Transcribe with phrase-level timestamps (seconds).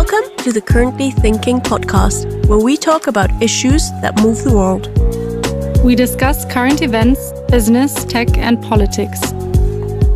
[0.00, 4.86] Welcome to the Currently Thinking podcast, where we talk about issues that move the world.
[5.84, 9.20] We discuss current events, business, tech, and politics.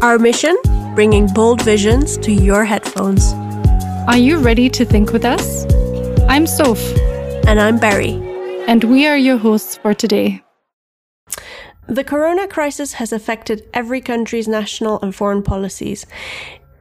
[0.01, 0.57] Our mission
[0.95, 3.33] bringing bold visions to your headphones.
[4.07, 5.67] Are you ready to think with us?
[6.29, 6.97] I'm Soph.
[7.49, 8.13] And I'm Barry.
[8.69, 10.45] And we are your hosts for today.
[11.89, 16.07] The corona crisis has affected every country's national and foreign policies.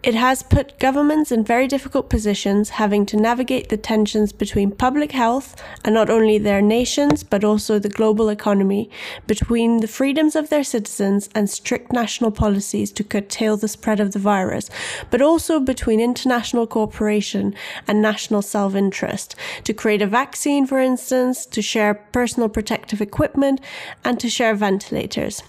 [0.04, 5.12] It has put governments in very difficult positions, having to navigate the tensions between public
[5.12, 5.55] health
[5.86, 8.90] and not only their nations, but also the global economy,
[9.28, 14.14] between the freedoms of their citizens and strict national policies to curtail the spread of
[14.14, 14.72] the virus,
[15.12, 17.54] but also between international cooperation
[17.88, 23.62] and national self interest to create a vaccine, for instance, to share personal protective equipment,
[24.04, 25.44] and to share ventilators.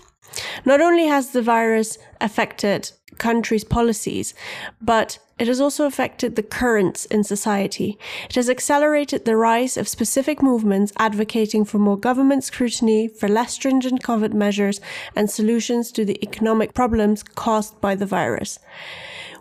[0.64, 4.34] Not only has the virus affected countries' policies,
[4.80, 7.98] but it has also affected the currents in society.
[8.28, 13.54] It has accelerated the rise of specific movements advocating for more government scrutiny, for less
[13.54, 14.80] stringent COVID measures,
[15.16, 18.58] and solutions to the economic problems caused by the virus.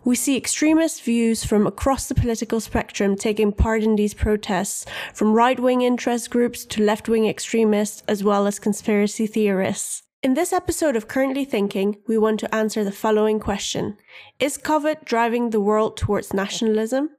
[0.03, 5.33] We see extremist views from across the political spectrum taking part in these protests, from
[5.33, 10.01] right wing interest groups to left wing extremists, as well as conspiracy theorists.
[10.23, 13.97] In this episode of Currently Thinking, we want to answer the following question
[14.39, 17.09] Is COVID driving the world towards nationalism?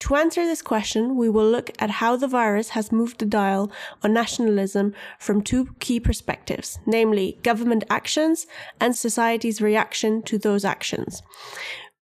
[0.00, 3.72] To answer this question, we will look at how the virus has moved the dial
[4.02, 8.46] on nationalism from two key perspectives, namely government actions
[8.78, 11.22] and society's reaction to those actions.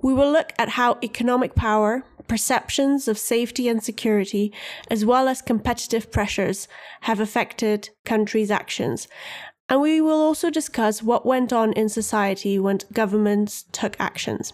[0.01, 4.53] We will look at how economic power, perceptions of safety and security,
[4.91, 6.69] as well as competitive pressures,
[7.01, 9.09] have affected countries' actions,
[9.69, 14.53] and we will also discuss what went on in society when governments took actions.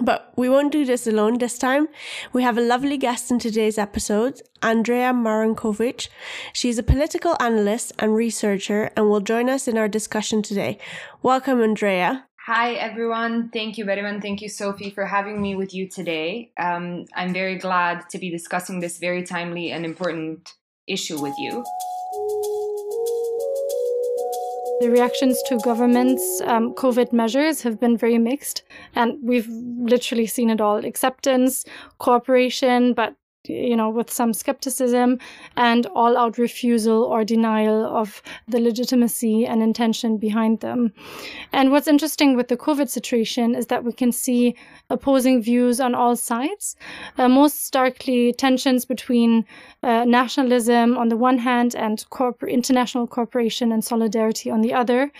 [0.00, 1.88] But we won't do this alone this time.
[2.32, 6.08] We have a lovely guest in today's episode, Andrea Marinkovic.
[6.52, 10.78] She's a political analyst and researcher and will join us in our discussion today.
[11.22, 12.26] Welcome, Andrea.
[12.46, 13.50] Hi, everyone.
[13.50, 14.22] Thank you much.
[14.22, 16.52] Thank you, Sophie, for having me with you today.
[16.56, 20.54] Um, I'm very glad to be discussing this very timely and important
[20.86, 21.64] issue with you.
[24.80, 28.62] The reactions to government's um, COVID measures have been very mixed,
[28.94, 30.86] and we've literally seen it all.
[30.86, 31.66] Acceptance,
[31.98, 33.14] cooperation, but
[33.50, 35.18] you know, with some skepticism
[35.56, 40.92] and all out refusal or denial of the legitimacy and intention behind them.
[41.52, 44.56] And what's interesting with the COVID situation is that we can see
[44.88, 46.76] opposing views on all sides.
[47.18, 49.44] Uh, most starkly, tensions between
[49.82, 55.12] uh, nationalism on the one hand and corpor- international cooperation and solidarity on the other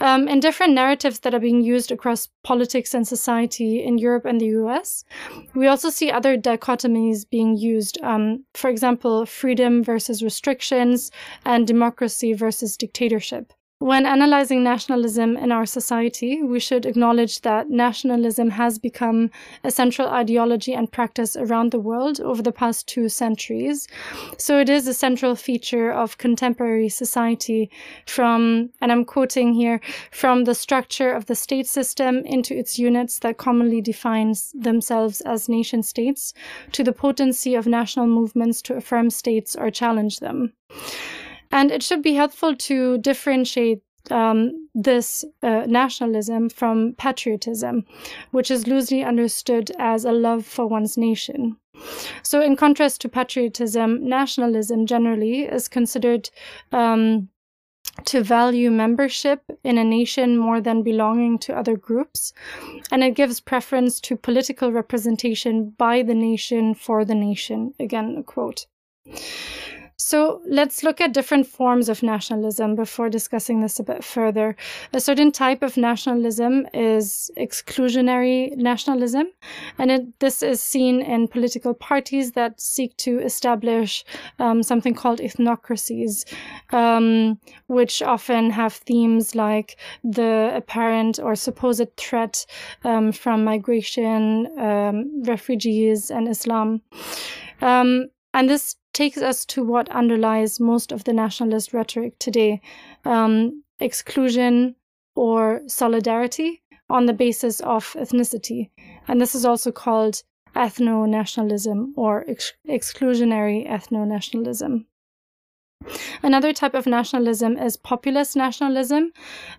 [0.00, 4.52] um, different narratives that are being used across politics and society in Europe and the
[4.64, 5.04] US.
[5.54, 8.00] We also see other dichotomies being used.
[8.02, 11.10] Um, for example, freedom versus restrictions
[11.44, 13.52] and democracy versus dictatorship.
[13.82, 19.30] When analyzing nationalism in our society, we should acknowledge that nationalism has become
[19.64, 23.88] a central ideology and practice around the world over the past two centuries.
[24.36, 27.70] So it is a central feature of contemporary society
[28.06, 29.80] from, and I'm quoting here,
[30.10, 35.48] from the structure of the state system into its units that commonly defines themselves as
[35.48, 36.34] nation states
[36.72, 40.52] to the potency of national movements to affirm states or challenge them.
[41.50, 47.84] And it should be helpful to differentiate um, this uh, nationalism from patriotism,
[48.30, 51.56] which is loosely understood as a love for one's nation.
[52.22, 56.30] So, in contrast to patriotism, nationalism generally is considered
[56.72, 57.28] um,
[58.04, 62.32] to value membership in a nation more than belonging to other groups,
[62.90, 67.74] and it gives preference to political representation by the nation for the nation.
[67.78, 68.66] Again, a quote.
[70.02, 74.56] So let's look at different forms of nationalism before discussing this a bit further.
[74.94, 79.26] A certain type of nationalism is exclusionary nationalism,
[79.76, 84.02] and it, this is seen in political parties that seek to establish
[84.38, 86.24] um, something called ethnocracies,
[86.72, 92.46] um, which often have themes like the apparent or supposed threat
[92.84, 96.80] um, from migration, um, refugees, and Islam.
[97.60, 102.60] Um, and this takes us to what underlies most of the nationalist rhetoric today
[103.04, 104.74] um, exclusion
[105.14, 108.70] or solidarity on the basis of ethnicity.
[109.06, 110.22] And this is also called
[110.54, 114.86] ethno nationalism or ex- exclusionary ethno nationalism.
[116.22, 119.12] Another type of nationalism is populist nationalism,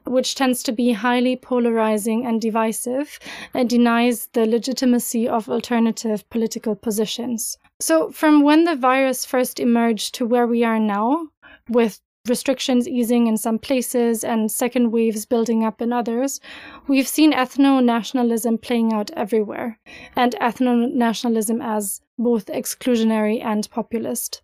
[0.06, 3.20] which tends to be highly polarizing and divisive
[3.54, 7.58] and denies the legitimacy of alternative political positions.
[7.80, 11.30] So, from when the virus first emerged to where we are now,
[11.68, 16.40] with restrictions easing in some places and second waves building up in others,
[16.88, 19.80] we've seen ethno nationalism playing out everywhere,
[20.16, 24.44] and ethno nationalism as both exclusionary and populist.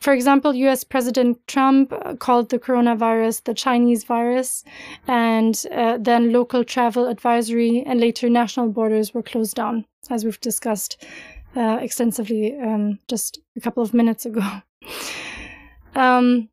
[0.00, 4.64] For example, US President Trump called the coronavirus the Chinese virus,
[5.06, 10.40] and uh, then local travel advisory and later national borders were closed down, as we've
[10.40, 11.04] discussed
[11.54, 14.42] uh, extensively um, just a couple of minutes ago.
[15.96, 16.48] Um,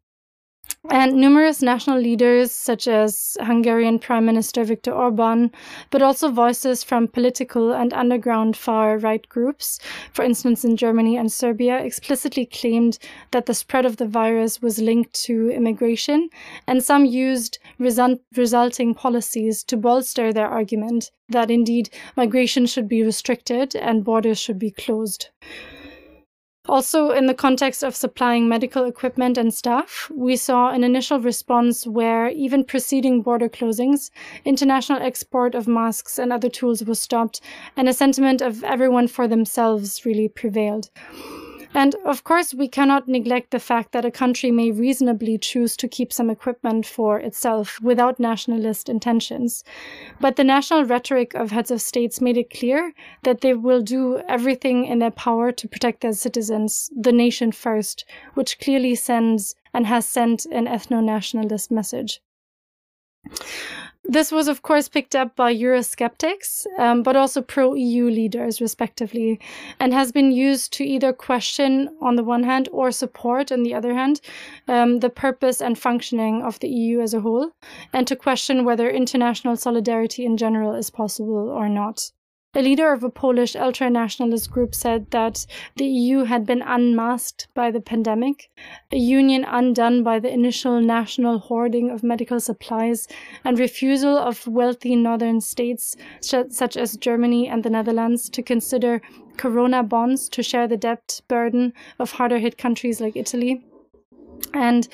[0.89, 5.51] and numerous national leaders, such as Hungarian Prime Minister Viktor Orban,
[5.89, 9.79] but also voices from political and underground far right groups,
[10.13, 12.97] for instance in Germany and Serbia, explicitly claimed
[13.31, 16.29] that the spread of the virus was linked to immigration,
[16.67, 23.75] and some used resulting policies to bolster their argument that indeed migration should be restricted
[23.75, 25.29] and borders should be closed.
[26.71, 31.85] Also, in the context of supplying medical equipment and staff, we saw an initial response
[31.85, 34.09] where, even preceding border closings,
[34.45, 37.41] international export of masks and other tools was stopped,
[37.75, 40.89] and a sentiment of everyone for themselves really prevailed.
[41.73, 45.87] And of course, we cannot neglect the fact that a country may reasonably choose to
[45.87, 49.63] keep some equipment for itself without nationalist intentions.
[50.19, 54.17] But the national rhetoric of heads of states made it clear that they will do
[54.27, 59.87] everything in their power to protect their citizens, the nation first, which clearly sends and
[59.87, 62.21] has sent an ethno nationalist message.
[64.03, 69.39] This was, of course, picked up by Eurosceptics, um, but also pro EU leaders, respectively,
[69.79, 73.75] and has been used to either question, on the one hand, or support, on the
[73.75, 74.19] other hand,
[74.67, 77.51] um, the purpose and functioning of the EU as a whole,
[77.93, 82.11] and to question whether international solidarity in general is possible or not.
[82.53, 85.45] A leader of a Polish ultra nationalist group said that
[85.77, 88.51] the EU had been unmasked by the pandemic,
[88.91, 93.07] a union undone by the initial national hoarding of medical supplies
[93.45, 99.01] and refusal of wealthy northern states such as Germany and the Netherlands to consider
[99.37, 103.63] corona bonds to share the debt burden of harder hit countries like Italy.
[104.53, 104.87] And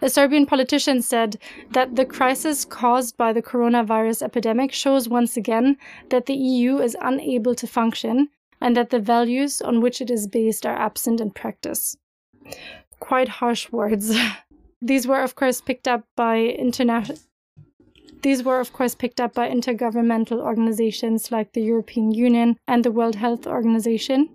[0.00, 1.38] a Serbian politician said
[1.70, 5.76] that the crisis caused by the coronavirus epidemic shows once again
[6.08, 8.28] that the EU is unable to function
[8.60, 11.96] and that the values on which it is based are absent in practice.
[13.00, 14.16] Quite harsh words.
[14.80, 17.18] These were, of course, picked up by international.
[18.22, 22.92] These were, of course, picked up by intergovernmental organizations like the European Union and the
[22.92, 24.28] World Health Organization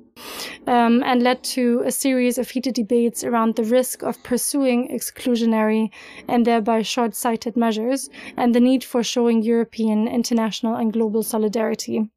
[0.65, 5.89] um, and led to a series of heated debates around the risk of pursuing exclusionary
[6.27, 12.09] and thereby short sighted measures and the need for showing European, international, and global solidarity.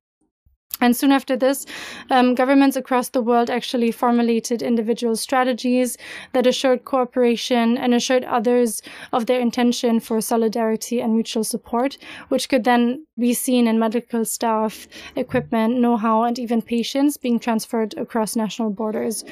[0.81, 1.67] And soon after this,
[2.11, 5.99] um, governments across the world actually formulated individual strategies
[6.33, 8.81] that assured cooperation and assured others
[9.13, 14.25] of their intention for solidarity and mutual support, which could then be seen in medical
[14.25, 19.25] staff, equipment, know how, and even patients being transferred across national borders.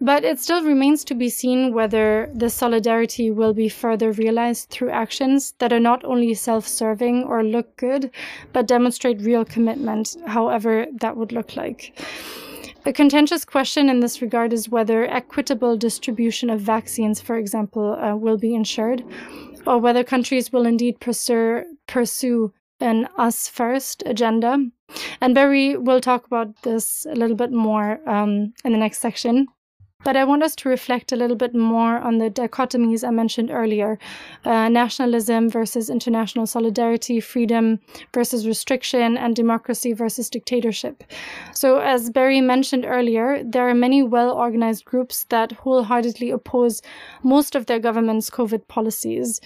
[0.00, 4.90] But it still remains to be seen whether the solidarity will be further realized through
[4.90, 8.10] actions that are not only self serving or look good,
[8.52, 11.98] but demonstrate real commitment, however that would look like.
[12.86, 18.16] A contentious question in this regard is whether equitable distribution of vaccines, for example, uh,
[18.16, 19.04] will be ensured,
[19.66, 24.58] or whether countries will indeed pursue, pursue an us first agenda.
[25.20, 29.48] And Barry will talk about this a little bit more um, in the next section.
[30.04, 33.50] But I want us to reflect a little bit more on the dichotomies I mentioned
[33.50, 33.98] earlier
[34.44, 37.80] uh, nationalism versus international solidarity, freedom
[38.14, 41.02] versus restriction, and democracy versus dictatorship.
[41.52, 46.80] So, as Barry mentioned earlier, there are many well organized groups that wholeheartedly oppose
[47.24, 49.40] most of their government's COVID policies.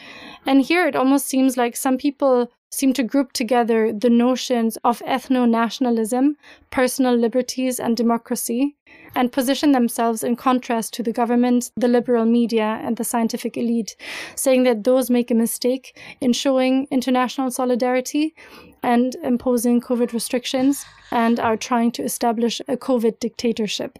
[0.44, 5.00] And here it almost seems like some people seem to group together the notions of
[5.00, 6.36] ethno nationalism,
[6.70, 8.74] personal liberties, and democracy
[9.14, 13.94] and position themselves in contrast to the government, the liberal media, and the scientific elite,
[14.34, 18.34] saying that those make a mistake in showing international solidarity
[18.82, 23.98] and imposing COVID restrictions and are trying to establish a COVID dictatorship.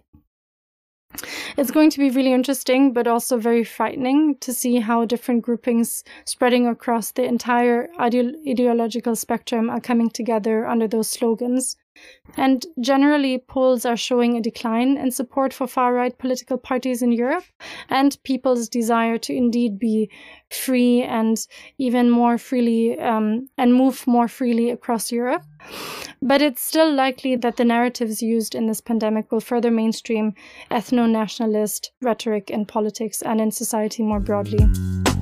[1.57, 6.03] It's going to be really interesting, but also very frightening to see how different groupings
[6.25, 11.77] spreading across the entire ide- ideological spectrum are coming together under those slogans
[12.37, 17.11] And generally, polls are showing a decline in support for far right political parties in
[17.11, 17.43] Europe
[17.89, 20.09] and people's desire to indeed be
[20.49, 21.37] free and
[21.77, 25.43] even more freely um, and move more freely across Europe.
[26.21, 30.33] But it's still likely that the narratives used in this pandemic will further mainstream
[30.71, 35.12] ethno nationalist rhetoric in politics and in society more broadly.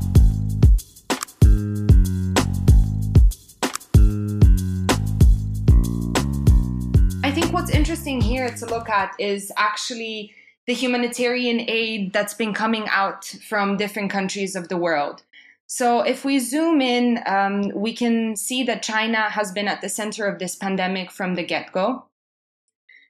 [7.51, 10.33] Think what's interesting here to look at is actually
[10.67, 15.23] the humanitarian aid that's been coming out from different countries of the world.
[15.67, 19.89] So, if we zoom in, um, we can see that China has been at the
[19.89, 22.05] center of this pandemic from the get go,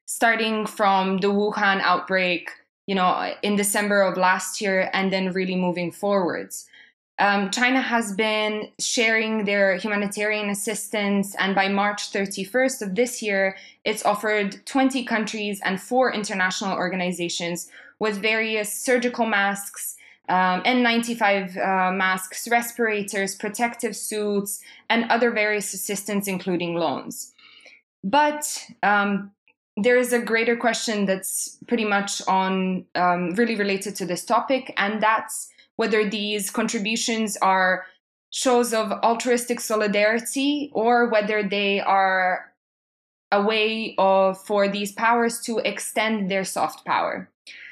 [0.06, 2.50] starting from the Wuhan outbreak,
[2.88, 6.66] you know, in December of last year, and then really moving forwards.
[7.22, 13.56] Um, China has been sharing their humanitarian assistance, and by March 31st of this year,
[13.86, 19.98] it's offered 20 countries and four international organizations with various surgical masks,
[20.30, 24.60] um, N95 uh, masks, respirators, protective suits,
[24.90, 27.36] and other various assistance, including loans.
[28.04, 29.30] But um,
[29.78, 34.74] there is a greater question that's pretty much on um, really related to this topic,
[34.75, 35.50] and that's
[35.82, 37.88] whether these contributions are
[38.30, 42.54] shows of altruistic solidarity or whether they are
[43.32, 47.28] a way of for these powers to extend their soft power.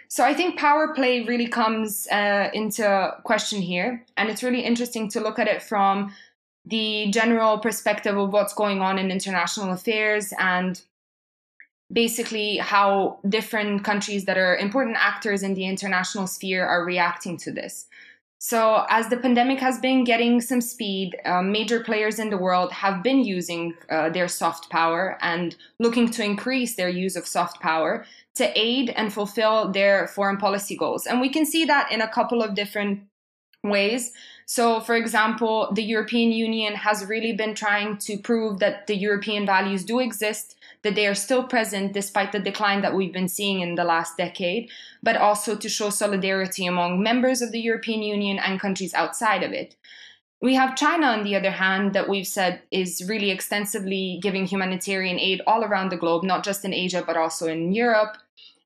[0.08, 5.08] So I think power play really comes uh, into question here, and it's really interesting
[5.12, 6.12] to look at it from
[6.66, 10.82] the general perspective of what's going on in international affairs and
[11.92, 17.52] basically how different countries that are important actors in the international sphere are reacting to
[17.52, 17.88] this.
[18.42, 22.72] So, as the pandemic has been getting some speed, uh, major players in the world
[22.72, 27.60] have been using uh, their soft power and looking to increase their use of soft
[27.60, 28.06] power
[28.36, 31.06] to aid and fulfill their foreign policy goals.
[31.06, 33.02] And we can see that in a couple of different
[33.62, 34.14] ways.
[34.46, 39.46] So, for example, the European Union has really been trying to prove that the European
[39.46, 43.60] values do exist that they are still present despite the decline that we've been seeing
[43.62, 44.70] in the last decade,
[45.04, 49.52] but also to show solidarity among members of the European Union and countries outside of
[49.52, 49.76] it.
[50.42, 55.20] We have China, on the other hand, that we've said is really extensively giving humanitarian
[55.20, 58.16] aid all around the globe, not just in Asia, but also in Europe.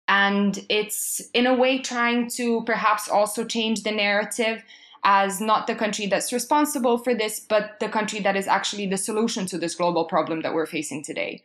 [0.08, 4.63] And it's in a way trying to perhaps also change the narrative
[5.03, 8.98] as not the country that's responsible for this, but the country that is actually the
[8.98, 11.41] solution to this global problem that we're facing today.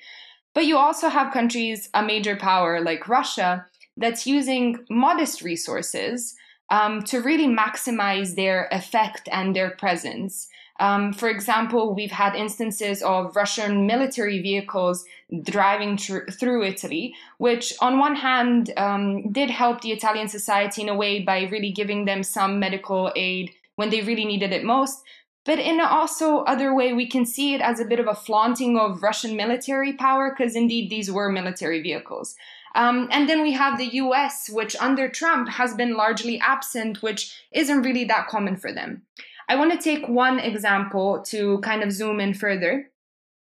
[0.59, 3.65] But you also have countries, a major power like Russia,
[3.97, 6.35] that's using modest resources
[6.69, 10.49] um, to really maximize their effect and their presence.
[10.81, 15.05] Um, for example, we've had instances of Russian military vehicles
[15.45, 20.89] driving tr- through Italy, which, on one hand, um, did help the Italian society in
[20.89, 25.05] a way by really giving them some medical aid when they really needed it most.
[25.45, 28.79] But in also other way, we can see it as a bit of a flaunting
[28.79, 32.35] of Russian military power, because indeed these were military vehicles.
[32.75, 37.35] Um, and then we have the US, which under Trump has been largely absent, which
[37.53, 39.03] isn't really that common for them.
[39.49, 42.91] I want to take one example to kind of zoom in further.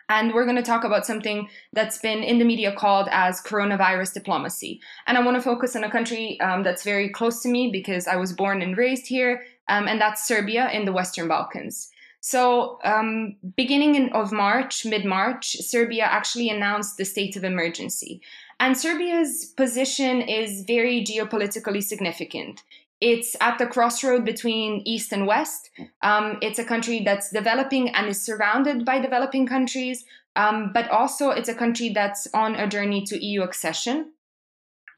[0.09, 4.15] And we're going to talk about something that's been in the media called as coronavirus
[4.15, 4.81] diplomacy.
[5.07, 8.07] And I want to focus on a country um, that's very close to me because
[8.07, 11.91] I was born and raised here um, and that's Serbia in the Western Balkans.
[12.21, 18.21] So, um, beginning in, of March, mid March, Serbia actually announced the state of emergency.
[18.59, 22.63] And Serbia's position is very geopolitically significant.
[23.01, 25.71] It's at the crossroad between East and West.
[26.03, 30.05] Um, it's a country that's developing and is surrounded by developing countries,
[30.35, 34.13] um, but also it's a country that's on a journey to EU accession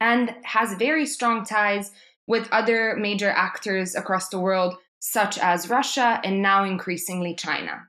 [0.00, 1.90] and has very strong ties
[2.28, 7.88] with other major actors across the world, such as Russia and now increasingly China.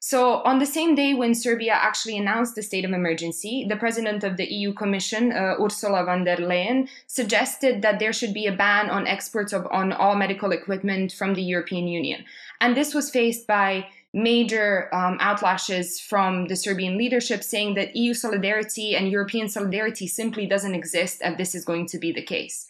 [0.00, 4.22] So, on the same day when Serbia actually announced the state of emergency, the president
[4.22, 8.54] of the EU Commission, uh, Ursula von der Leyen, suggested that there should be a
[8.54, 12.24] ban on exports of on all medical equipment from the European Union.
[12.60, 18.14] And this was faced by major um, outlashes from the Serbian leadership saying that EU
[18.14, 22.68] solidarity and European solidarity simply doesn't exist if this is going to be the case.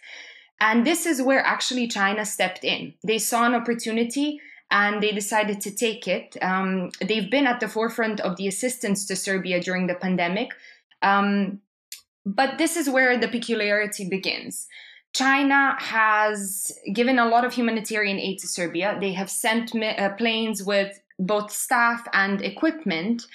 [0.61, 2.95] And this is where actually China stepped in.
[3.05, 6.37] They saw an opportunity and they decided to take it.
[6.43, 10.51] Um, they've been at the forefront of the assistance to Serbia during the pandemic.
[11.01, 11.61] Um,
[12.27, 14.67] but this is where the peculiarity begins.
[15.15, 18.99] China has given a lot of humanitarian aid to Serbia.
[19.01, 23.27] They have sent uh, planes with both staff and equipment.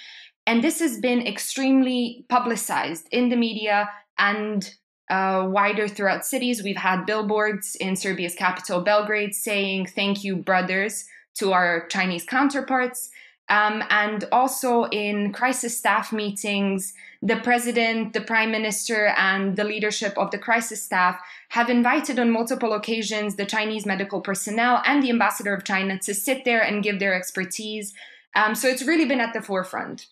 [0.45, 3.89] And this has been extremely publicized in the media
[4.19, 4.71] and
[5.13, 6.63] uh, wider throughout cities.
[6.63, 11.05] We've had billboards in Serbia's capital, Belgrade, saying, Thank you, brothers,
[11.35, 13.11] to our Chinese counterparts.
[13.49, 20.17] Um, and also in crisis staff meetings, the president, the prime minister, and the leadership
[20.17, 25.11] of the crisis staff have invited on multiple occasions the Chinese medical personnel and the
[25.11, 27.93] ambassador of China to sit there and give their expertise.
[28.35, 30.07] Um, so it's really been at the forefront.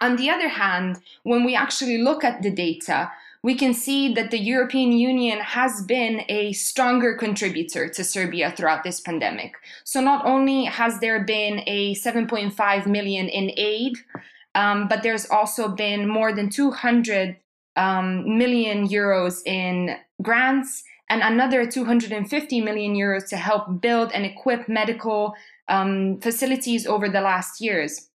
[0.00, 3.12] On the other hand, when we actually look at the data,
[3.44, 8.84] we can see that the European Union has been a stronger contributor to Serbia throughout
[8.84, 9.56] this pandemic.
[9.84, 13.98] So not only has there been a 7.5 million in aid,
[14.54, 17.36] um, but there's also been more than 200
[17.76, 24.70] um, million euros in grants and another 250 million euros to help build and equip
[24.70, 25.34] medical
[25.68, 28.08] um, facilities over the last years.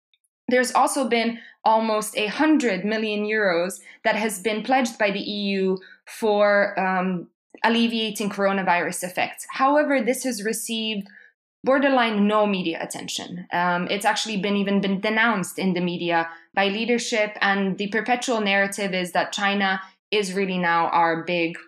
[0.48, 5.76] There's also been almost a hundred million euros that has been pledged by the EU
[6.06, 7.26] for um,
[7.64, 9.44] alleviating coronavirus effects.
[9.50, 11.08] However, this has received
[11.64, 13.48] borderline no media attention.
[13.52, 18.40] Um, it's actually been even been denounced in the media by leadership, and the perpetual
[18.40, 19.80] narrative is that China
[20.12, 21.58] is really now our big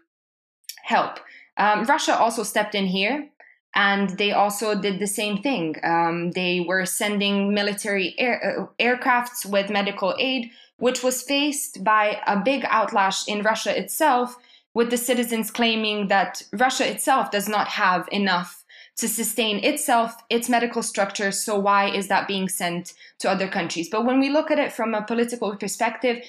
[0.84, 1.18] help.
[1.56, 3.28] Um, Russia also stepped in here
[3.78, 5.76] and they also did the same thing.
[5.84, 12.20] Um, they were sending military air, uh, aircrafts with medical aid, which was faced by
[12.26, 14.36] a big outlash in Russia itself,
[14.74, 18.64] with the citizens claiming that Russia itself does not have enough
[18.96, 21.30] to sustain itself, its medical structure.
[21.30, 23.88] So why is that being sent to other countries?
[23.88, 26.24] But when we look at it from a political perspective,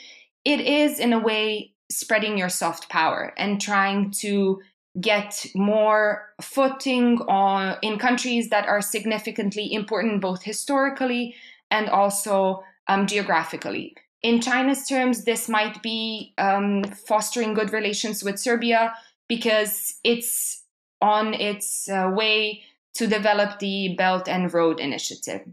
[0.45, 4.61] it is in a way spreading your soft power and trying to
[4.99, 11.35] get more footing on in countries that are significantly important both historically
[11.69, 13.95] and also um, geographically.
[14.21, 18.93] In China's terms, this might be um, fostering good relations with Serbia
[19.27, 20.63] because it's
[21.01, 22.63] on its uh, way
[22.95, 25.47] to develop the Belt and Road Initiative.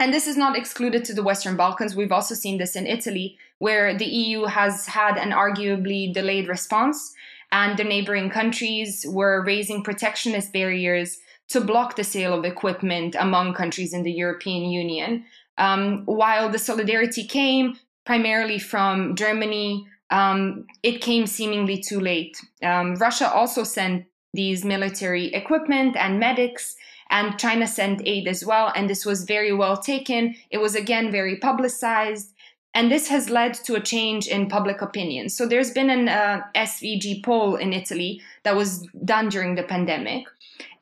[0.00, 1.96] And this is not excluded to the Western Balkans.
[1.96, 7.14] We've also seen this in Italy, where the EU has had an arguably delayed response
[7.52, 11.18] and the neighboring countries were raising protectionist barriers
[11.48, 15.24] to block the sale of equipment among countries in the European Union.
[15.58, 22.36] Um, while the solidarity came primarily from Germany, um, it came seemingly too late.
[22.62, 26.76] Um, Russia also sent these military equipment and medics,
[27.10, 30.34] and China sent aid as well, and this was very well taken.
[30.50, 32.33] It was again very publicized.
[32.74, 35.28] And this has led to a change in public opinion.
[35.28, 40.26] So there's been an uh, SWG poll in Italy that was done during the pandemic.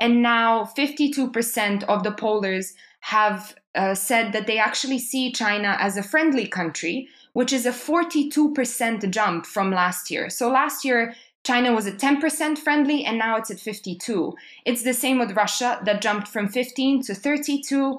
[0.01, 5.97] And now 52% of the pollers have uh, said that they actually see China as
[5.97, 10.31] a friendly country, which is a 42% jump from last year.
[10.31, 14.35] So last year, China was at 10% friendly and now it's at 52.
[14.65, 17.99] It's the same with Russia that jumped from 15 to 32,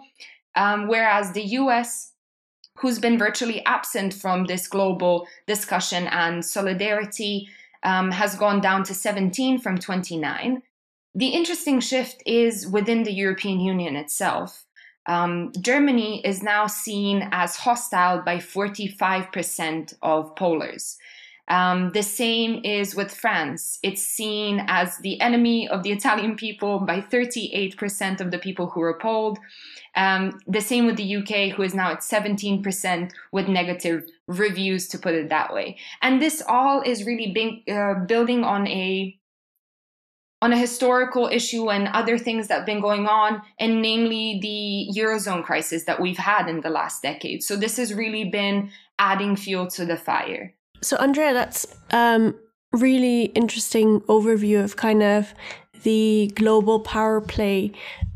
[0.56, 2.12] um, whereas the US
[2.78, 7.48] who's been virtually absent from this global discussion and solidarity,
[7.84, 10.62] um, has gone down to 17 from 29.
[11.16, 14.66] The interesting shift is within the European Union itself.
[15.06, 20.98] Um, Germany is now seen as hostile by 45% of pollers.
[21.50, 23.80] Um, the same is with France.
[23.84, 28.80] It's seen as the enemy of the Italian people by 38% of the people who
[28.80, 29.40] were polled.
[29.96, 34.98] Um, the same with the UK, who is now at 17% with negative reviews, to
[34.98, 35.78] put it that way.
[36.02, 39.18] And this all is really being, uh, building on a
[40.44, 44.90] on a historical issue and other things that have been going on, and namely the
[45.00, 47.42] Eurozone crisis that we've had in the last decade.
[47.42, 50.54] So this has really been adding fuel to the fire.
[50.82, 52.36] So, Andrea, that's um,
[52.74, 55.34] really interesting overview of kind of
[55.84, 57.72] the global power play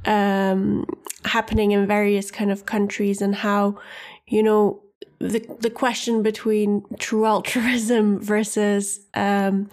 [0.06, 0.86] um,
[1.28, 3.80] happening in various kind of countries and how,
[4.28, 4.82] you know,
[5.20, 9.70] the the question between true altruism versus um,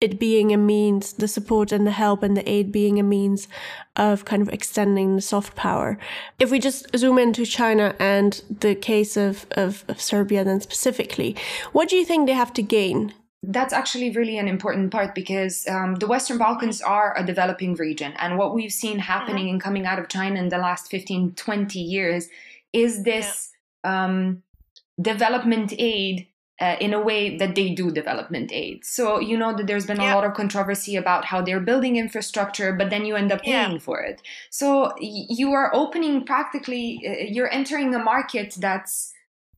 [0.00, 3.48] it being a means, the support and the help and the aid being a means
[3.96, 5.98] of kind of extending the soft power.
[6.38, 11.34] If we just zoom into China and the case of, of, of Serbia, then specifically,
[11.72, 15.66] what do you think they have to gain that's actually really an important part because
[15.68, 18.12] um, the Western Balkans are a developing region.
[18.18, 19.54] And what we've seen happening mm-hmm.
[19.54, 22.28] and coming out of China in the last 15, 20 years
[22.72, 23.50] is this
[23.84, 24.04] yeah.
[24.04, 24.42] um,
[25.00, 26.26] development aid
[26.60, 28.84] uh, in a way that they do development aid.
[28.84, 30.12] So you know that there's been yeah.
[30.12, 33.72] a lot of controversy about how they're building infrastructure, but then you end up paying
[33.72, 33.78] yeah.
[33.78, 34.20] for it.
[34.50, 39.12] So y- you are opening practically, uh, you're entering a market that's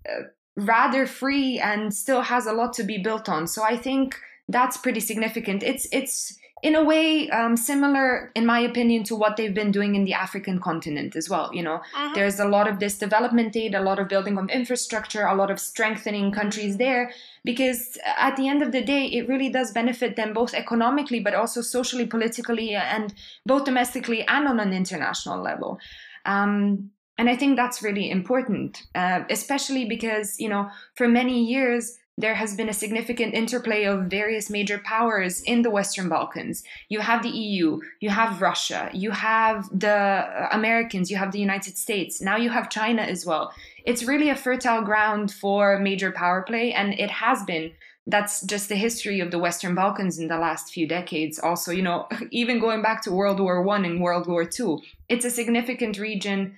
[0.06, 0.24] uh,
[0.56, 3.46] rather free and still has a lot to be built on.
[3.46, 4.16] So I think
[4.48, 5.62] that's pretty significant.
[5.62, 9.94] It's it's in a way um, similar in my opinion to what they've been doing
[9.94, 12.12] in the african continent as well you know uh-huh.
[12.14, 15.50] there's a lot of this development aid a lot of building of infrastructure a lot
[15.50, 17.12] of strengthening countries there
[17.44, 21.34] because at the end of the day it really does benefit them both economically but
[21.34, 23.14] also socially politically and
[23.46, 25.78] both domestically and on an international level
[26.26, 31.98] um, and i think that's really important uh, especially because you know for many years
[32.20, 36.62] there has been a significant interplay of various major powers in the Western Balkans.
[36.88, 41.78] You have the EU, you have Russia, you have the Americans, you have the United
[41.78, 43.52] States, now you have China as well.
[43.86, 47.72] It's really a fertile ground for major power play, and it has been.
[48.06, 51.38] That's just the history of the Western Balkans in the last few decades.
[51.38, 55.24] Also, you know, even going back to World War One and World War Two, it's
[55.24, 56.56] a significant region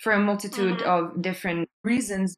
[0.00, 1.16] for a multitude mm-hmm.
[1.16, 2.36] of different reasons.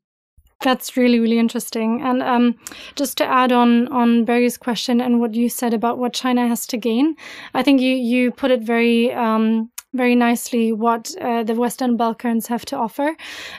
[0.62, 2.00] That's really, really interesting.
[2.02, 2.54] And um,
[2.94, 6.68] just to add on on Barry's question and what you said about what China has
[6.68, 7.16] to gain,
[7.52, 12.46] I think you you put it very um, very nicely what uh, the Western Balkans
[12.46, 13.14] have to offer.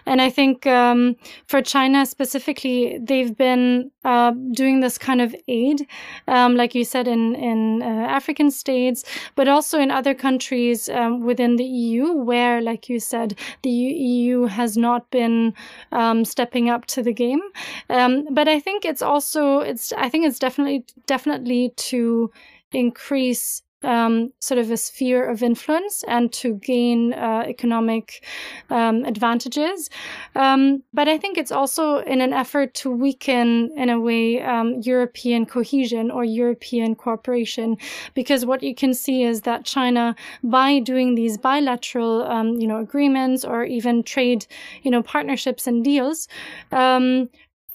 [0.05, 1.15] And I think um,
[1.45, 5.87] for China specifically, they've been uh, doing this kind of aid,
[6.27, 9.03] um, like you said, in, in uh, African states,
[9.35, 14.45] but also in other countries um, within the EU, where, like you said, the EU
[14.45, 15.53] has not been
[15.91, 17.41] um, stepping up to the game.
[17.89, 22.31] Um, but I think it's also, it's, I think it's definitely, definitely to
[22.71, 28.23] increase um, sort of a sphere of influence and to gain uh, economic
[28.69, 29.89] um, advantages.
[30.35, 34.81] Um, but I think it's also in an effort to weaken, in a way, um,
[34.81, 37.77] European cohesion or European cooperation,
[38.13, 42.79] because what you can see is that China, by doing these bilateral, um, you know,
[42.79, 44.45] agreements or even trade,
[44.83, 46.27] you know, partnerships and deals,
[46.71, 47.29] um,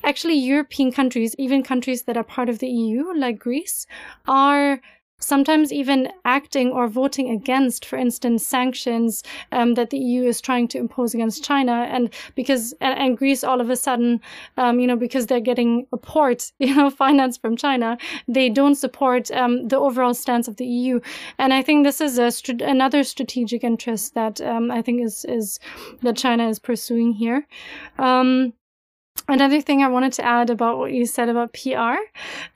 [0.04, 3.86] actually European countries, even countries that are part of the EU, like Greece,
[4.26, 4.80] are
[5.18, 10.68] sometimes even acting or voting against, for instance, sanctions um, that the EU is trying
[10.68, 14.20] to impose against China, and because and, and Greece all of a sudden,
[14.57, 18.76] um, you know, because they're getting a port, you know, finance from China, they don't
[18.76, 21.00] support um, the overall stance of the EU,
[21.38, 25.59] and I think this is another strategic interest that um, I think is is
[26.02, 27.46] that China is pursuing here.
[27.98, 28.52] Um,
[29.30, 31.98] Another thing I wanted to add about what you said about PR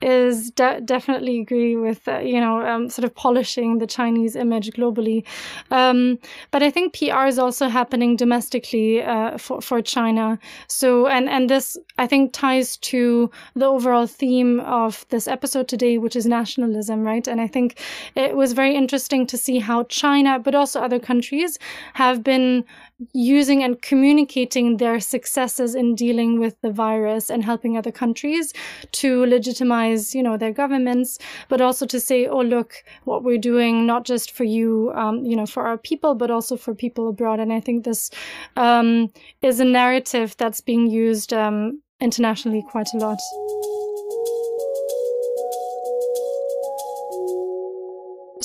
[0.01, 4.71] is de- definitely agree with uh, you know um, sort of polishing the Chinese image
[4.71, 5.23] globally,
[5.71, 6.19] um,
[6.51, 10.39] but I think PR is also happening domestically uh, for for China.
[10.67, 15.99] So and and this I think ties to the overall theme of this episode today,
[15.99, 17.29] which is nationalism, right?
[17.29, 17.79] And I think
[18.15, 21.59] it was very interesting to see how China, but also other countries,
[21.93, 22.65] have been
[23.13, 28.53] using and communicating their successes in dealing with the virus and helping other countries
[28.93, 32.75] to legitimize, you know, their governments, but also to say, oh, look,
[33.05, 36.57] what we're doing, not just for you, um, you know, for our people, but also
[36.57, 37.41] for people abroad.
[37.41, 38.11] And I think this
[38.57, 43.19] um, is a narrative that's being used um, internationally quite a lot.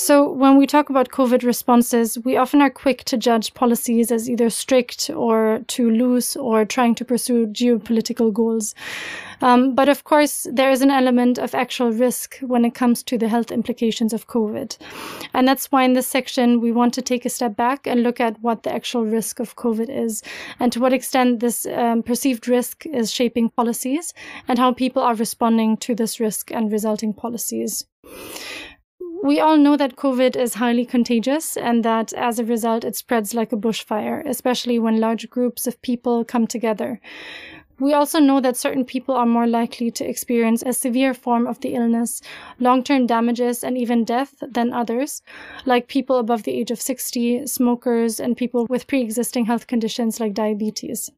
[0.08, 4.30] So, when we talk about COVID responses, we often are quick to judge policies as
[4.30, 8.74] either strict or too loose or trying to pursue geopolitical goals.
[9.42, 13.18] Um, but of course, there is an element of actual risk when it comes to
[13.18, 14.78] the health implications of COVID.
[15.34, 18.22] And that's why in this section, we want to take a step back and look
[18.22, 20.24] at what the actual risk of COVID is
[20.62, 24.14] and to what extent this um, perceived risk is shaping policies
[24.48, 27.84] and how people are responding to this risk and resulting policies
[29.24, 33.34] we all know that COVID is highly contagious and that as a result, it spreads
[33.34, 37.00] like a bushfire, especially when large groups of people come together.
[37.80, 41.60] We also know that certain people are more likely to experience a severe form of
[41.60, 42.22] the illness,
[42.60, 45.22] long term damages, and even death than others,
[45.66, 50.20] like people above the age of 60, smokers, and people with pre existing health conditions
[50.20, 51.12] like diabetes.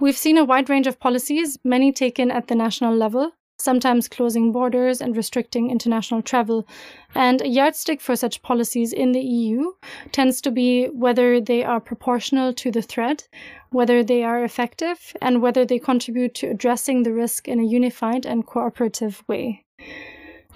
[0.00, 4.52] We've seen a wide range of policies, many taken at the national level, sometimes closing
[4.52, 6.66] borders and restricting international travel.
[7.14, 9.72] And a yardstick for such policies in the EU
[10.12, 13.28] tends to be whether they are proportional to the threat,
[13.70, 18.24] whether they are effective, and whether they contribute to addressing the risk in a unified
[18.24, 19.65] and cooperative way.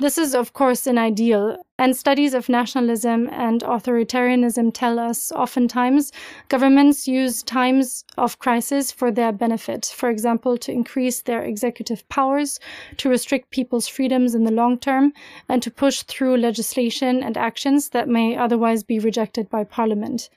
[0.01, 6.11] This is, of course, an ideal, and studies of nationalism and authoritarianism tell us oftentimes
[6.49, 12.59] governments use times of crisis for their benefit, for example, to increase their executive powers,
[12.97, 15.13] to restrict people's freedoms in the long term,
[15.51, 20.31] and to push through legislation and actions that may otherwise be rejected by parliament.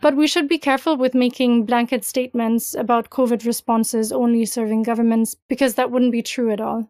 [0.00, 5.34] But we should be careful with making blanket statements about COVID responses only serving governments
[5.48, 6.88] because that wouldn't be true at all.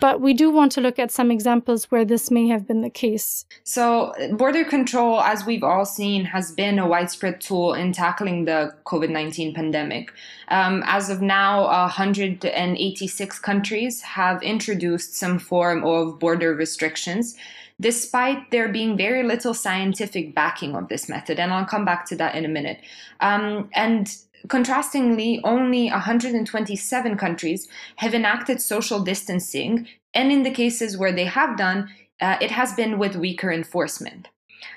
[0.00, 2.90] But we do want to look at some examples where this may have been the
[2.90, 3.44] case.
[3.64, 8.74] So, border control, as we've all seen, has been a widespread tool in tackling the
[8.86, 10.12] COVID 19 pandemic.
[10.48, 17.36] Um, as of now, 186 countries have introduced some form of border restrictions
[17.80, 21.40] despite there being very little scientific backing of this method.
[21.40, 22.82] And I'll come back to that in a minute.
[23.20, 24.14] Um, and
[24.46, 31.56] Contrastingly, only 127 countries have enacted social distancing, and in the cases where they have
[31.56, 31.88] done,
[32.20, 34.28] uh, it has been with weaker enforcement.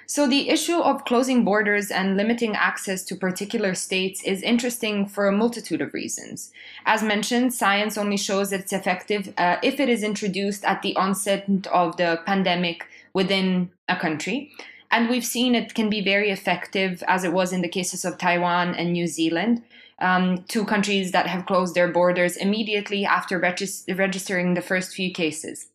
[0.06, 5.28] So, the issue of closing borders and limiting access to particular states is interesting for
[5.28, 6.52] a multitude of reasons.
[6.86, 11.46] As mentioned, science only shows it's effective uh, if it is introduced at the onset
[11.72, 14.52] of the pandemic within a country.
[14.94, 18.20] And we've seen it can be very effective, as it was in the cases of
[18.20, 19.64] Taiwan and New Zealand,
[19.98, 25.12] um, two countries that have closed their borders immediately after regis- registering the first few
[25.12, 25.70] cases.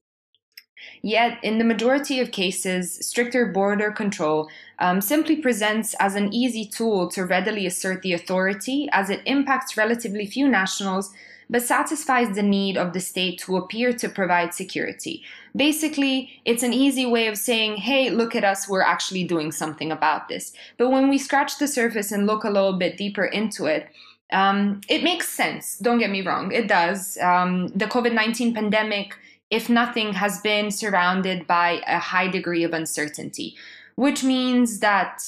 [1.03, 6.65] Yet, in the majority of cases, stricter border control um, simply presents as an easy
[6.65, 11.13] tool to readily assert the authority as it impacts relatively few nationals
[11.51, 15.23] but satisfies the need of the state to appear to provide security.
[15.57, 19.91] Basically, it's an easy way of saying, hey, look at us, we're actually doing something
[19.91, 20.53] about this.
[20.77, 23.89] But when we scratch the surface and look a little bit deeper into it,
[24.31, 25.79] um, it makes sense.
[25.79, 27.17] Don't get me wrong, it does.
[27.19, 29.17] Um, the COVID 19 pandemic,
[29.51, 33.57] if nothing, has been surrounded by a high degree of uncertainty,
[33.95, 35.23] which means that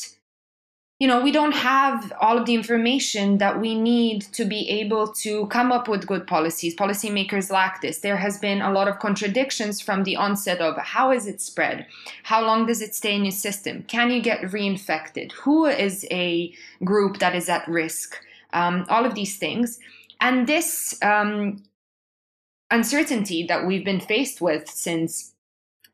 [1.00, 5.10] you know, we don't have all of the information that we need to be able
[5.14, 6.76] to come up with good policies.
[6.76, 8.00] Policymakers lack this.
[8.00, 11.86] There has been a lot of contradictions from the onset of how is it spread?
[12.24, 13.82] How long does it stay in your system?
[13.84, 15.32] Can you get reinfected?
[15.32, 16.52] Who is a
[16.84, 18.16] group that is at risk?
[18.52, 19.78] Um, all of these things.
[20.20, 21.62] And this um,
[22.70, 25.32] uncertainty that we've been faced with since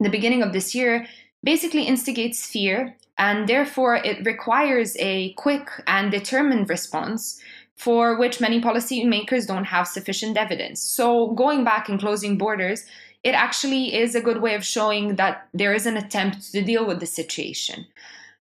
[0.00, 1.06] the beginning of this year
[1.46, 7.40] basically instigates fear and therefore it requires a quick and determined response
[7.76, 10.82] for which many policymakers don't have sufficient evidence.
[10.82, 12.85] So, going back and closing borders,
[13.22, 16.87] it actually is a good way of showing that there is an attempt to deal
[16.87, 17.87] with the situation.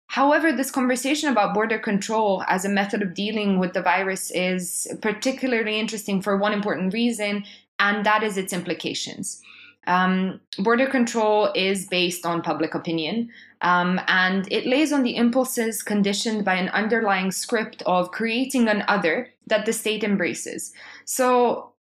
[0.07, 4.87] However, this conversation about border control as a method of dealing with the virus is
[5.01, 7.45] particularly interesting for one important reason,
[7.79, 9.41] and that is its implications.
[9.87, 13.31] Um, border control is based on public opinion,
[13.63, 18.85] um, and it lays on the impulses conditioned by an underlying script of creating an
[18.87, 20.73] other that the state embraces.
[21.05, 21.73] So,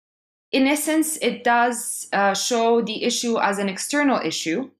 [0.51, 4.71] in essence, it does uh, show the issue as an external issue,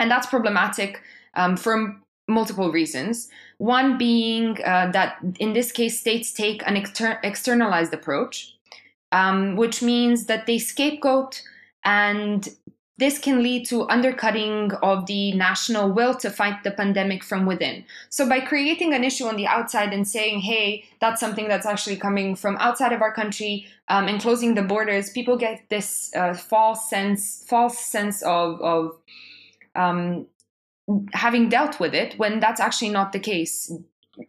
[0.00, 1.00] and that's problematic
[1.34, 3.28] um, for multiple reasons.
[3.58, 8.56] One being uh, that in this case, states take an exter- externalized approach,
[9.12, 11.42] um, which means that they scapegoat
[11.88, 12.46] and
[12.98, 17.84] this can lead to undercutting of the national will to fight the pandemic from within.
[18.10, 21.96] So, by creating an issue on the outside and saying, hey, that's something that's actually
[21.96, 26.34] coming from outside of our country um, and closing the borders, people get this uh,
[26.34, 28.98] false sense, false sense of, of
[29.74, 30.26] um,
[31.14, 33.72] having dealt with it when that's actually not the case.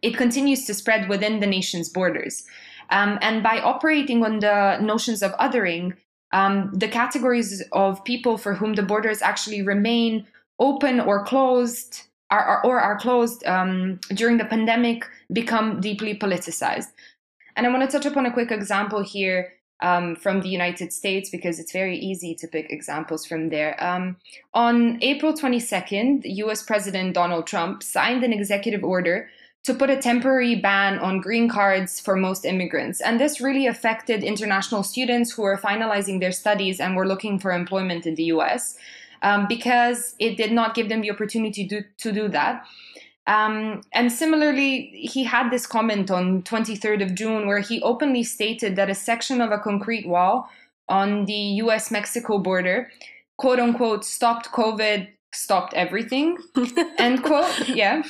[0.00, 2.46] It continues to spread within the nation's borders.
[2.88, 5.96] Um, and by operating on the notions of othering,
[6.32, 10.26] um, the categories of people for whom the borders actually remain
[10.58, 16.88] open or closed are, are or are closed um, during the pandemic become deeply politicized.
[17.56, 21.30] And I want to touch upon a quick example here um, from the United States
[21.30, 23.82] because it's very easy to pick examples from there.
[23.82, 24.16] Um,
[24.54, 29.28] on April 22nd, US President Donald Trump signed an executive order
[29.64, 33.00] to put a temporary ban on green cards for most immigrants.
[33.00, 37.52] And this really affected international students who were finalizing their studies and were looking for
[37.52, 38.76] employment in the US
[39.22, 42.64] um, because it did not give them the opportunity to, to do that.
[43.26, 48.76] Um, and similarly, he had this comment on 23rd of June where he openly stated
[48.76, 50.48] that a section of a concrete wall
[50.88, 52.90] on the US Mexico border,
[53.36, 56.38] quote unquote, stopped COVID, stopped everything,
[56.98, 57.68] end quote.
[57.68, 58.02] Yeah.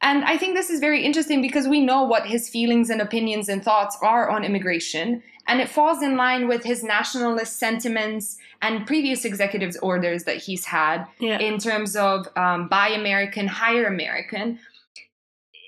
[0.00, 3.48] And I think this is very interesting because we know what his feelings and opinions
[3.48, 5.22] and thoughts are on immigration.
[5.48, 10.66] And it falls in line with his nationalist sentiments and previous executives' orders that he's
[10.66, 11.38] had yeah.
[11.38, 14.58] in terms of um, buy American, hire American.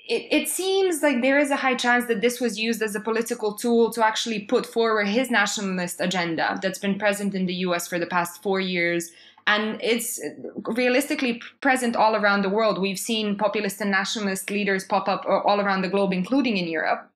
[0.07, 2.99] it, it seems like there is a high chance that this was used as a
[2.99, 7.87] political tool to actually put forward his nationalist agenda that's been present in the US
[7.87, 9.11] for the past four years.
[9.47, 10.19] And it's
[10.63, 12.79] realistically present all around the world.
[12.79, 17.09] We've seen populist and nationalist leaders pop up all around the globe, including in Europe.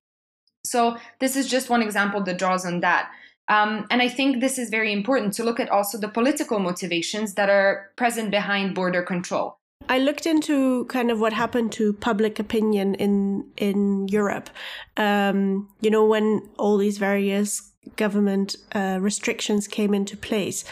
[0.64, 3.10] So, this is just one example that draws on that.
[3.48, 7.34] Um, and I think this is very important to look at also the political motivations
[7.34, 9.58] that are present behind border control.
[9.88, 14.50] I looked into kind of what happened to public opinion in in Europe.
[14.96, 20.64] Um, you know, when all these various government uh, restrictions came into place.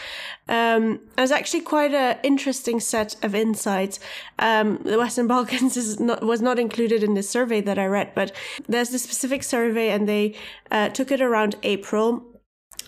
[0.47, 3.99] Um, it was actually quite an interesting set of insights.
[4.39, 8.31] Um, the Western Balkans not, was not included in this survey that I read, but
[8.67, 10.35] there's a specific survey, and they
[10.71, 12.35] uh, took it around April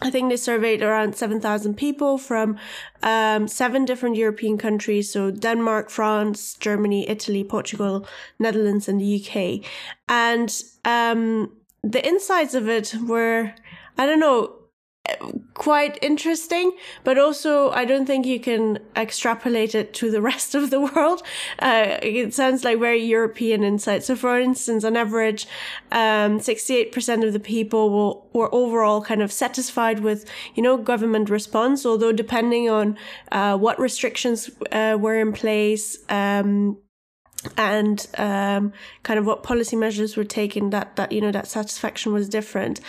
[0.02, 2.58] I think they surveyed around 7,000 people from
[3.02, 5.12] um, seven different European countries.
[5.12, 8.06] So Denmark, France, Germany, Italy, Portugal,
[8.38, 9.68] Netherlands, and the UK.
[10.08, 11.52] And um,
[11.84, 13.54] the insides of it were,
[13.98, 14.58] I don't know,
[15.54, 16.72] quite interesting,
[17.04, 21.22] but also I don't think you can extrapolate it to the rest of the world.
[21.60, 24.04] Uh, it sounds like very European insight.
[24.04, 25.48] So, for instance, on average,
[25.92, 31.30] um, 68% of the people will, were overall kind of satisfied with, you know, government
[31.30, 32.98] response, although depending on
[33.32, 36.78] uh, what restrictions uh, were in place, um,
[37.56, 38.74] and um,
[39.04, 42.82] kind of what policy measures were taken that that you know that satisfaction was different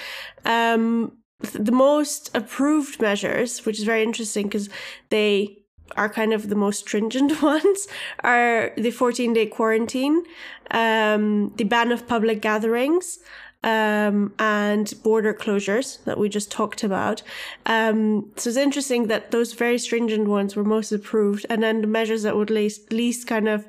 [0.47, 4.69] um, the most approved measures, which is very interesting because
[5.11, 5.59] they
[5.97, 7.89] are kind of the most stringent ones,
[8.21, 10.23] are the 14 day quarantine,
[10.71, 13.19] um, the ban of public gatherings,
[13.65, 17.23] um, and border closures that we just talked about.
[17.67, 21.87] Um, so it's interesting that those very stringent ones were most approved, and then the
[21.87, 23.67] measures that would least, least kind of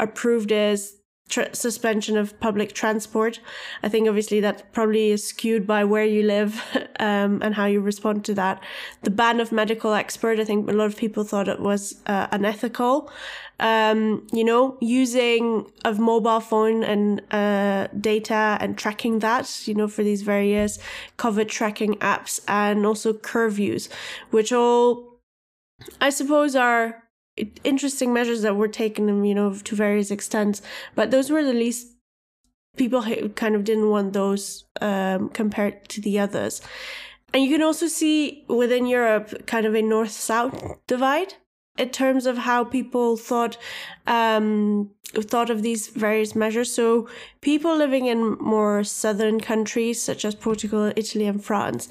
[0.00, 3.38] approved is Tr- suspension of public transport.
[3.84, 6.60] I think obviously that probably is skewed by where you live
[6.98, 8.60] um, and how you respond to that.
[9.02, 12.26] The ban of medical expert, I think a lot of people thought it was uh,
[12.32, 13.12] unethical.
[13.60, 19.86] Um, you know, using of mobile phone and uh, data and tracking that, you know,
[19.86, 20.80] for these various
[21.16, 23.88] COVID tracking apps and also curfews,
[24.30, 25.20] which all
[26.00, 27.04] I suppose are
[27.64, 30.62] interesting measures that were taken, you know, to various extents.
[30.94, 31.88] But those were the least
[32.76, 36.60] people kind of didn't want those um, compared to the others.
[37.32, 41.34] And you can also see within Europe kind of a north south divide
[41.78, 43.56] in terms of how people thought
[44.06, 46.72] um, thought of these various measures.
[46.72, 47.08] So
[47.40, 51.88] people living in more southern countries such as Portugal, Italy, and France,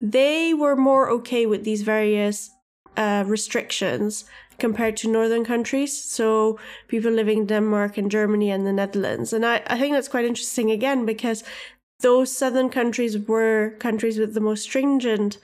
[0.00, 2.50] they were more okay with these various
[2.96, 4.24] uh, restrictions
[4.60, 5.92] compared to northern countries.
[6.04, 9.32] So people living in Denmark and Germany and the Netherlands.
[9.32, 11.42] And I, I think that's quite interesting again because
[12.00, 15.38] those southern countries were countries with the most stringent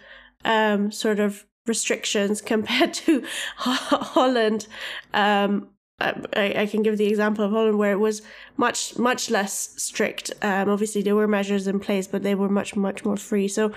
[0.44, 3.24] um, sort of restrictions compared to
[3.56, 4.66] Holland.
[5.12, 8.20] Um, I, I, can give the example of Holland where it was
[8.58, 10.30] much much less strict.
[10.42, 13.48] Um, obviously, there were measures in place, but they were much much more free.
[13.48, 13.72] So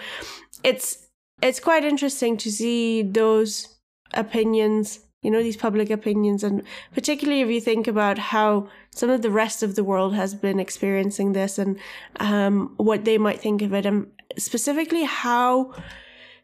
[0.62, 1.08] it's
[1.42, 3.80] it's quite interesting to see those
[4.14, 6.44] opinions you know, these public opinions.
[6.44, 10.34] And particularly if you think about how some of the rest of the world has
[10.34, 11.78] been experiencing this and
[12.20, 15.74] um, what they might think of it, and specifically how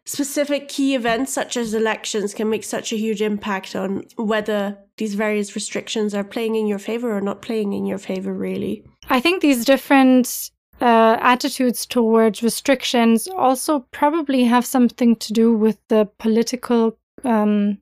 [0.05, 5.15] specific key events such as elections can make such a huge impact on whether these
[5.15, 8.83] various restrictions are playing in your favor or not playing in your favor, really.
[9.09, 15.79] I think these different uh, attitudes towards restrictions also probably have something to do with
[15.87, 17.79] the political um,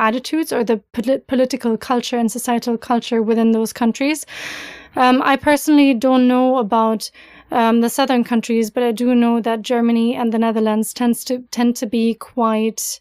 [0.00, 4.26] attitudes or the pol- political culture and societal culture within those countries.
[4.96, 7.10] Um, I personally don't know about
[7.52, 11.40] um, the southern countries, but I do know that Germany and the Netherlands tends to
[11.50, 13.00] tend to be quite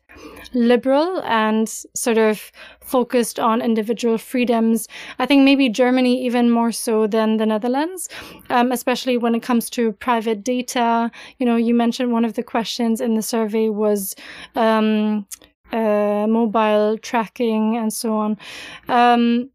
[0.53, 4.87] liberal and sort of focused on individual freedoms.
[5.19, 8.09] I think maybe Germany even more so than the Netherlands,
[8.49, 11.11] um, especially when it comes to private data.
[11.37, 14.15] You know, you mentioned one of the questions in the survey was
[14.55, 15.27] um,
[15.71, 18.37] uh, mobile tracking and so on.
[18.87, 19.49] Um,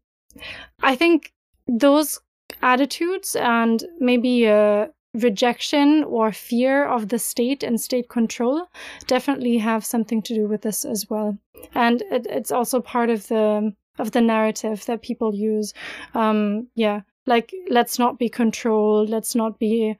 [0.81, 1.33] I think
[1.67, 2.19] those
[2.61, 8.67] attitudes and maybe a rejection or fear of the state and state control
[9.07, 11.37] definitely have something to do with this as well.
[11.73, 15.73] And it, it's also part of the of the narrative that people use.
[16.13, 19.97] Um, yeah, like let's not be controlled, let's not be,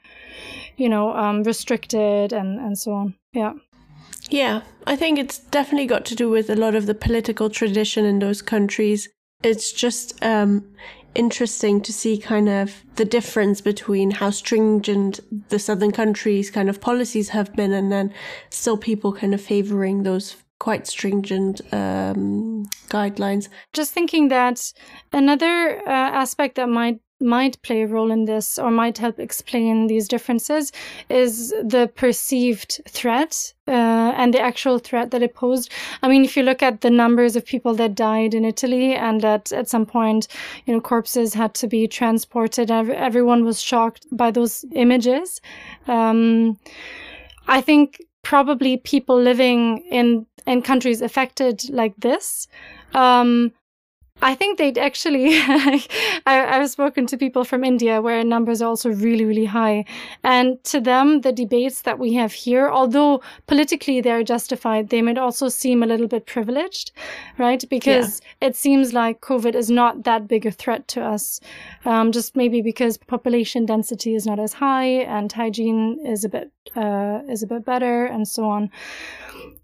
[0.75, 3.15] you know, um, restricted and and so on.
[3.33, 3.53] Yeah.
[4.29, 8.05] Yeah, I think it's definitely got to do with a lot of the political tradition
[8.05, 9.09] in those countries.
[9.43, 10.73] It's just um,
[11.13, 15.19] interesting to see kind of the difference between how stringent
[15.49, 18.13] the southern countries kind of policies have been and then
[18.49, 23.49] still people kind of favoring those quite stringent um, guidelines.
[23.73, 24.71] Just thinking that
[25.11, 29.87] another uh, aspect that might might play a role in this or might help explain
[29.87, 30.71] these differences
[31.09, 35.71] is the perceived threat uh, and the actual threat that it posed.
[36.03, 39.21] I mean, if you look at the numbers of people that died in Italy and
[39.21, 40.27] that at some point,
[40.65, 45.39] you know, corpses had to be transported, everyone was shocked by those images.
[45.87, 46.59] Um,
[47.47, 52.47] I think probably people living in in countries affected like this
[52.93, 53.51] um,
[54.25, 55.85] I think they'd actually, I,
[56.25, 59.85] have spoken to people from India where numbers are also really, really high.
[60.23, 65.19] And to them, the debates that we have here, although politically they're justified, they might
[65.19, 66.91] also seem a little bit privileged,
[67.37, 67.63] right?
[67.69, 68.47] Because yeah.
[68.47, 71.39] it seems like COVID is not that big a threat to us.
[71.85, 76.51] Um, just maybe because population density is not as high and hygiene is a bit,
[76.75, 78.71] uh, is a bit better and so on.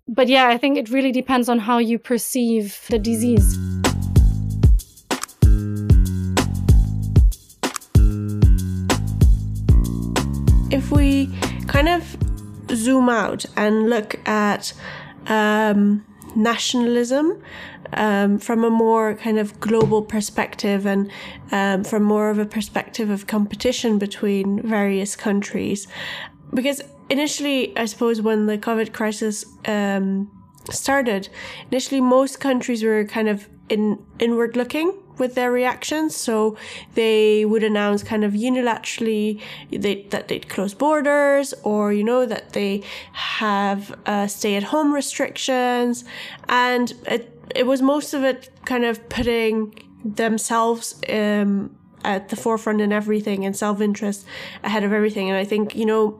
[0.07, 3.57] But yeah, I think it really depends on how you perceive the disease.
[11.81, 14.71] Kind of zoom out and look at
[15.25, 16.05] um,
[16.35, 17.41] nationalism
[17.93, 21.09] um, from a more kind of global perspective and
[21.51, 25.87] um, from more of a perspective of competition between various countries.
[26.53, 30.29] Because initially, I suppose, when the COVID crisis um,
[30.69, 31.29] started,
[31.71, 36.15] initially most countries were kind of in inward looking with their reactions.
[36.15, 36.57] So
[36.95, 42.51] they would announce kind of unilaterally they, that they'd close borders or, you know, that
[42.53, 46.03] they have uh, stay at home restrictions.
[46.49, 47.23] And it,
[47.55, 49.55] it was most of it kind of putting
[50.03, 54.25] themselves um, at the forefront in everything and self interest
[54.63, 55.29] ahead of everything.
[55.29, 56.19] And I think, you know,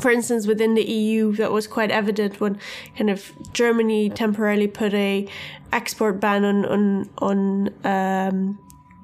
[0.00, 2.58] for instance, within the EU, that was quite evident when
[2.96, 5.26] kind of Germany temporarily put a
[5.72, 8.58] export ban on on on um,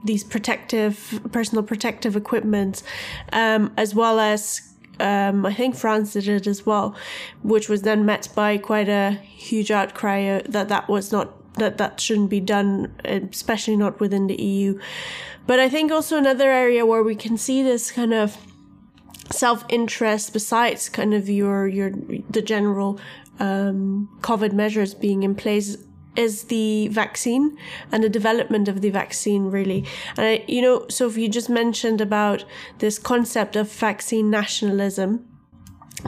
[0.04, 2.82] these protective personal protective equipment,
[3.32, 4.62] um, as well as
[5.00, 6.94] um, I think France did it as well,
[7.42, 11.78] which was then met by quite a huge outcry uh, that that was not that
[11.78, 14.78] that shouldn't be done, especially not within the EU.
[15.46, 18.36] But I think also another area where we can see this kind of
[19.30, 21.90] self-interest besides kind of your your
[22.30, 22.98] the general
[23.38, 25.76] um, COVID measures being in place
[26.16, 27.58] is the vaccine
[27.92, 29.84] and the development of the vaccine really
[30.16, 32.44] and I, you know sophie you just mentioned about
[32.78, 35.28] this concept of vaccine nationalism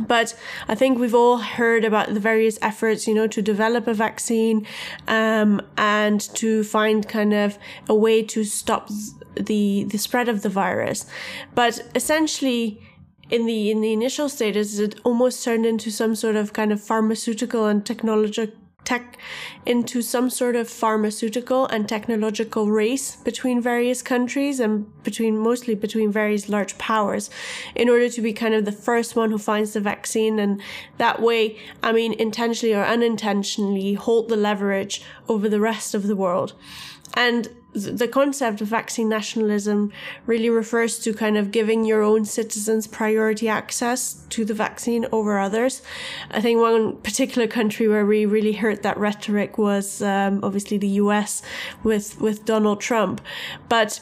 [0.06, 0.38] but
[0.68, 4.66] I think we've all heard about the various efforts, you know, to develop a vaccine
[5.08, 7.58] um, and to find kind of
[7.88, 8.88] a way to stop
[9.34, 11.06] the the spread of the virus.
[11.54, 12.82] But essentially,
[13.30, 16.82] in the in the initial stages, it almost turned into some sort of kind of
[16.82, 18.54] pharmaceutical and technological
[18.88, 19.18] tech
[19.66, 26.10] into some sort of pharmaceutical and technological race between various countries and between mostly between
[26.10, 27.28] various large powers
[27.74, 30.38] in order to be kind of the first one who finds the vaccine.
[30.38, 30.62] And
[30.96, 36.16] that way i mean intentionally or unintentionally hold the leverage over the rest of the
[36.16, 36.54] world.
[37.14, 39.92] And the concept of vaccine nationalism
[40.26, 45.38] really refers to kind of giving your own citizens priority access to the vaccine over
[45.38, 45.82] others.
[46.30, 50.88] I think one particular country where we really heard that rhetoric was um, obviously the
[50.88, 51.42] US
[51.82, 53.20] with with Donald Trump,
[53.68, 54.00] but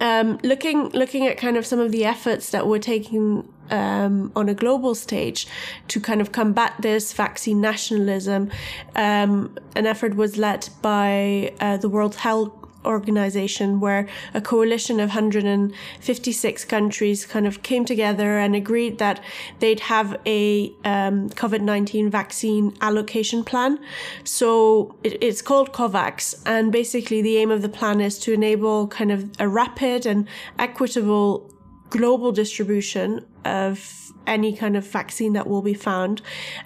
[0.00, 4.48] um, looking looking at kind of some of the efforts that were taking um, on
[4.48, 5.48] a global stage
[5.88, 8.50] to kind of combat this vaccine nationalism.
[8.94, 12.52] Um, an effort was led by uh, the World Health
[12.84, 19.20] organization where a coalition of 156 countries kind of came together and agreed that
[19.60, 23.78] they'd have a um, COVID-19 vaccine allocation plan.
[24.24, 26.42] So it, it's called COVAX.
[26.44, 30.26] And basically the aim of the plan is to enable kind of a rapid and
[30.58, 31.51] equitable
[31.92, 36.22] global distribution of any kind of vaccine that will be found.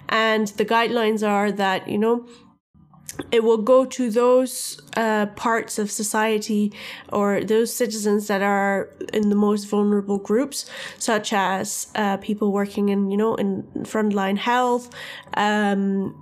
[0.09, 2.25] And the guidelines are that, you know,
[3.31, 6.71] it will go to those uh, parts of society
[7.11, 10.69] or those citizens that are in the most vulnerable groups,
[10.99, 14.89] such as uh, people working in, you know, in frontline health,
[15.35, 16.15] um,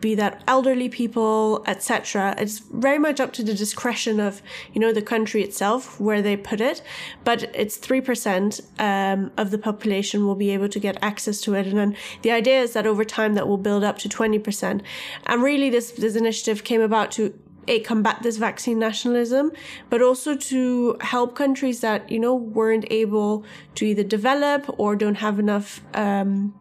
[0.00, 2.34] be that elderly people, etc.
[2.38, 6.36] It's very much up to the discretion of you know the country itself where they
[6.36, 6.82] put it,
[7.24, 11.54] but it's three percent um, of the population will be able to get access to
[11.54, 14.38] it, and then the idea is that over time that will build up to twenty
[14.38, 14.82] percent.
[15.26, 17.34] And really, this this initiative came about to
[17.68, 19.52] a combat this vaccine nationalism,
[19.90, 25.16] but also to help countries that you know weren't able to either develop or don't
[25.16, 25.82] have enough.
[25.94, 26.57] Um,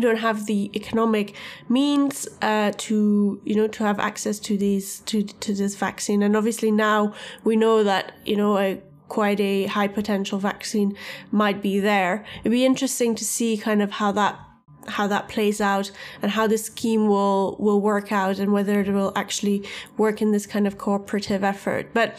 [0.00, 1.34] don't have the economic
[1.68, 6.22] means uh, to you know to have access to these to to this vaccine.
[6.22, 7.14] And obviously now
[7.44, 10.96] we know that you know a quite a high potential vaccine
[11.30, 12.24] might be there.
[12.40, 14.38] It'd be interesting to see kind of how that
[14.86, 15.90] how that plays out
[16.20, 19.66] and how the scheme will will work out and whether it will actually
[19.96, 21.92] work in this kind of cooperative effort.
[21.92, 22.16] But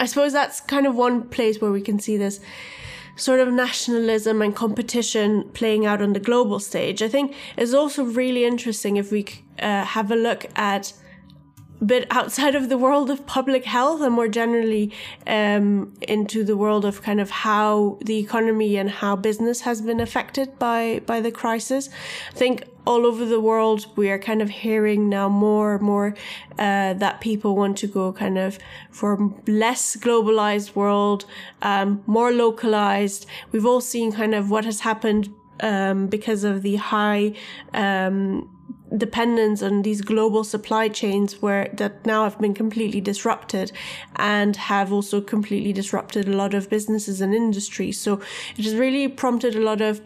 [0.00, 2.40] i suppose that's kind of one place where we can see this
[3.18, 7.02] sort of nationalism and competition playing out on the global stage.
[7.02, 9.26] I think is also really interesting if we
[9.58, 10.92] uh, have a look at
[11.84, 14.92] bit outside of the world of public health and more generally
[15.26, 20.00] um, into the world of kind of how the economy and how business has been
[20.00, 21.88] affected by by the crisis.
[22.30, 26.14] I think all over the world we are kind of hearing now more and more
[26.58, 28.58] uh, that people want to go kind of
[28.90, 31.26] for less globalized world,
[31.62, 33.26] um, more localized.
[33.52, 37.34] We've all seen kind of what has happened um, because of the high
[37.74, 38.57] um,
[38.96, 43.72] dependence on these global supply chains where that now have been completely disrupted
[44.16, 48.00] and have also completely disrupted a lot of businesses and industries.
[48.00, 48.20] So
[48.56, 50.00] it has really prompted a lot of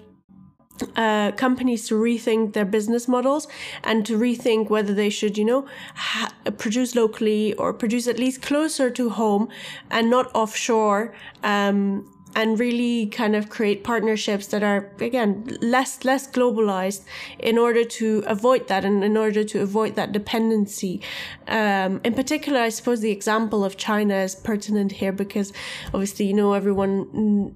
[0.97, 3.47] uh, companies to rethink their business models
[3.85, 8.43] and to rethink whether they should, you know, ha- produce locally or produce at least
[8.43, 9.49] closer to home
[9.91, 11.15] and not offshore.
[11.43, 17.05] Um, and really kind of create partnerships that are again less less globalized
[17.39, 21.01] in order to avoid that and in order to avoid that dependency.
[21.49, 25.53] Um, in particular i suppose the example of china is pertinent here because
[25.87, 27.55] obviously you know everyone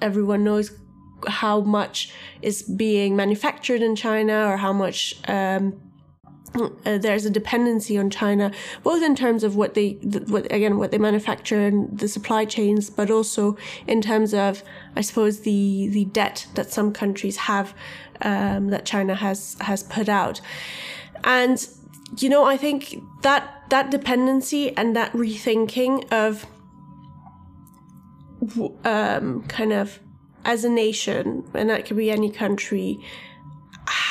[0.00, 0.72] everyone knows
[1.26, 2.12] how much
[2.42, 5.80] is being manufactured in china or how much um,
[6.54, 9.92] uh, there's a dependency on China, both in terms of what they,
[10.28, 14.62] what again, what they manufacture and the supply chains, but also in terms of,
[14.96, 17.74] I suppose, the the debt that some countries have,
[18.20, 20.40] um, that China has has put out,
[21.24, 21.66] and
[22.18, 26.46] you know, I think that that dependency and that rethinking of,
[28.84, 30.00] um, kind of,
[30.44, 33.00] as a nation, and that could be any country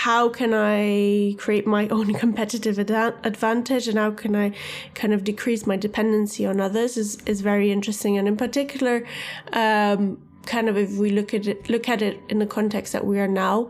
[0.02, 4.52] how can I create my own competitive ad- advantage and how can I
[4.95, 8.18] kind of decrease my dependency on others is, is very interesting.
[8.18, 9.06] And in particular,
[9.54, 13.06] um, kind of if we look at it, look at it in the context that
[13.06, 13.70] we are now,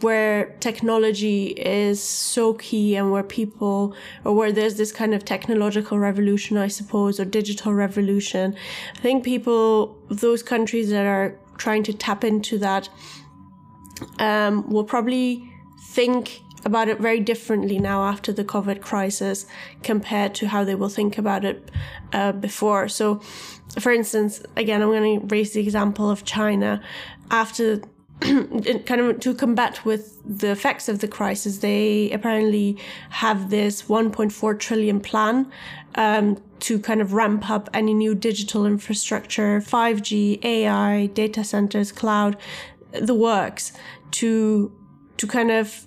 [0.00, 3.94] where technology is so key and where people
[4.24, 8.54] or where there's this kind of technological revolution i suppose or digital revolution
[8.96, 12.88] i think people those countries that are trying to tap into that
[14.18, 15.50] um, will probably
[15.80, 19.46] think about it very differently now after the COVID crisis
[19.82, 21.70] compared to how they will think about it
[22.12, 22.88] uh, before.
[22.88, 23.20] So,
[23.78, 26.82] for instance, again, I'm going to raise the example of China.
[27.30, 27.80] After
[28.20, 32.78] kind of to combat with the effects of the crisis, they apparently
[33.10, 35.50] have this 1.4 trillion plan
[35.96, 42.36] um, to kind of ramp up any new digital infrastructure, 5G, AI, data centers, cloud,
[43.00, 43.72] the works
[44.12, 44.72] to
[45.16, 45.86] to kind of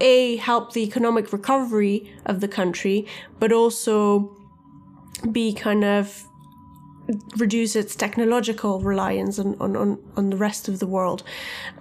[0.00, 3.06] a help the economic recovery of the country,
[3.38, 4.36] but also
[5.30, 6.24] be kind of
[7.36, 11.22] reduce its technological reliance on on, on, on the rest of the world.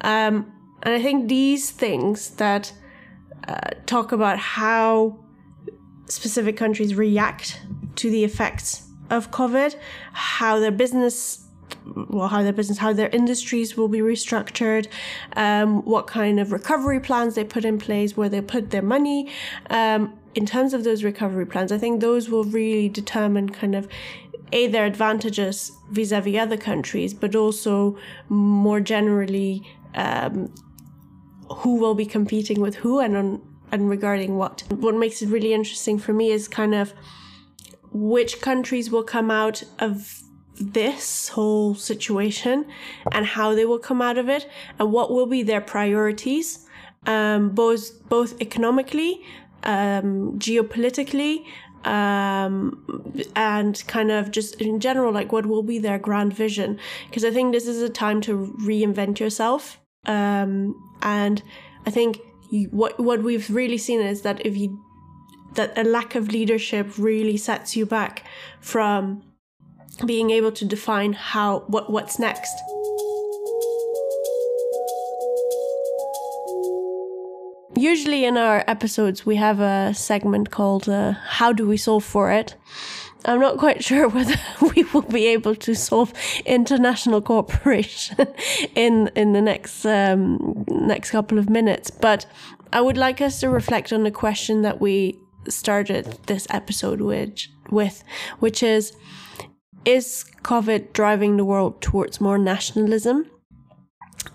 [0.01, 0.51] Um,
[0.83, 2.73] and I think these things that
[3.47, 5.19] uh, talk about how
[6.07, 7.61] specific countries react
[7.95, 9.75] to the effects of COVID,
[10.13, 11.47] how their business
[11.95, 14.87] well, how their business, how their industries will be restructured,
[15.35, 19.29] um, what kind of recovery plans they put in place, where they put their money.
[19.69, 23.87] Um, in terms of those recovery plans, I think those will really determine kind of
[24.53, 27.97] a their advantages vis-a-vis other countries, but also
[28.29, 29.63] more generally
[29.95, 30.53] um,
[31.49, 34.63] who will be competing with who and on and regarding what.
[34.69, 36.93] What makes it really interesting for me is kind of
[37.93, 40.21] which countries will come out of
[40.61, 42.65] this whole situation
[43.11, 44.47] and how they will come out of it
[44.79, 46.67] and what will be their priorities
[47.05, 49.21] um, both both economically
[49.63, 51.45] um, geopolitically
[51.85, 56.79] um, and kind of just in general like what will be their grand vision.
[57.09, 59.79] Because i think this is a time to reinvent yourself.
[60.05, 61.43] Um, and
[61.85, 64.79] i think you, what what we've really seen is that if you
[65.55, 68.23] that a lack of leadership really sets you back
[68.61, 69.23] from
[70.05, 72.53] being able to define how what what's next.
[77.81, 82.31] usually in our episodes, we have a segment called uh, How Do We Solve for
[82.31, 82.55] It?
[83.25, 84.35] I'm not quite sure whether
[84.75, 86.13] we will be able to solve
[86.45, 88.27] international cooperation
[88.75, 92.25] in in the next um, next couple of minutes, but
[92.73, 97.47] I would like us to reflect on the question that we started this episode with,
[97.69, 98.03] with
[98.39, 98.93] which is
[99.85, 103.29] is COVID driving the world towards more nationalism?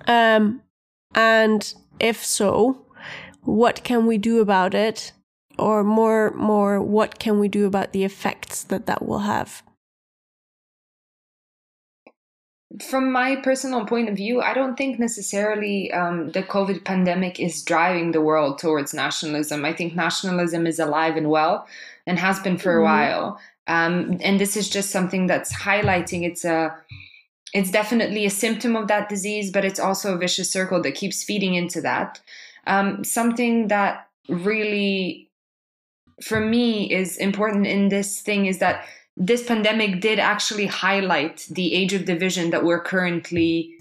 [0.07, 0.63] Um,
[1.15, 2.87] and if so,
[3.43, 5.13] what can we do about it?
[5.59, 9.63] Or more, more, what can we do about the effects that that will have?
[12.91, 17.63] From my personal point of view, I don't think necessarily um, the COVID pandemic is
[17.63, 19.65] driving the world towards nationalism.
[19.65, 21.67] I think nationalism is alive and well
[22.07, 22.85] and has been for a mm-hmm.
[22.85, 23.41] while.
[23.69, 26.25] Um, and this is just something that's highlighting.
[26.25, 26.75] It's a
[27.53, 31.23] it's definitely a symptom of that disease, but it's also a vicious circle that keeps
[31.23, 32.21] feeding into that.
[32.67, 35.31] Um, something that really,
[36.23, 38.85] for me, is important in this thing is that
[39.17, 43.73] this pandemic did actually highlight the age of division that we're currently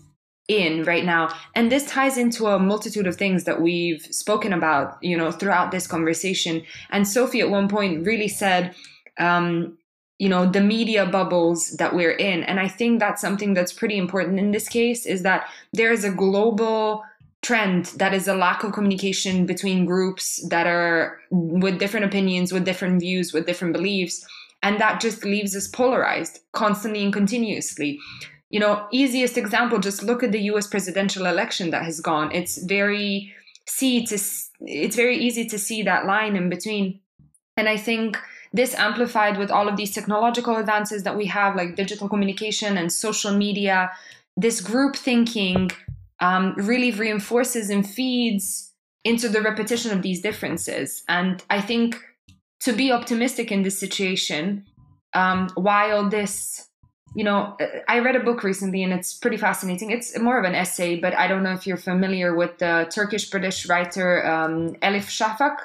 [0.48, 1.36] in right now.
[1.56, 5.72] And this ties into a multitude of things that we've spoken about you know throughout
[5.72, 6.64] this conversation.
[6.92, 8.76] And sophie at one point really said
[9.20, 9.78] um,
[10.18, 13.98] you know the media bubbles that we're in and i think that's something that's pretty
[13.98, 17.04] important in this case is that there is a global
[17.46, 22.66] trend that is a lack of communication between groups that are with different opinions, with
[22.66, 24.26] different views, with different beliefs.
[24.64, 28.00] And that just leaves us polarized constantly and continuously.
[28.50, 32.32] You know, easiest example, just look at the US presidential election that has gone.
[32.32, 33.32] It's very
[33.68, 34.16] see to
[34.62, 37.00] it's very easy to see that line in between.
[37.58, 38.18] And I think
[38.56, 42.92] this amplified with all of these technological advances that we have, like digital communication and
[42.92, 43.92] social media,
[44.38, 45.72] this group thinking
[46.22, 48.72] um, really reinforces and feeds
[49.04, 51.04] into the repetition of these differences.
[51.10, 51.98] And I think
[52.62, 54.66] to be optimistic in this situation,
[55.14, 56.70] um, while this,
[57.14, 57.58] you know,
[57.90, 59.92] I read a book recently and it's pretty fascinating.
[59.92, 63.30] It's more of an essay, but I don't know if you're familiar with the Turkish
[63.30, 65.58] British writer um, Elif Shafak.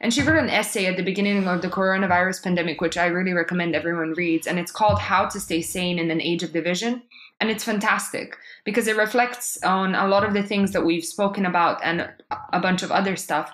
[0.00, 3.32] And she wrote an essay at the beginning of the coronavirus pandemic, which I really
[3.32, 4.46] recommend everyone reads.
[4.46, 7.02] And it's called How to Stay Sane in an Age of Division.
[7.40, 11.46] And it's fantastic because it reflects on a lot of the things that we've spoken
[11.46, 12.08] about and
[12.52, 13.52] a bunch of other stuff.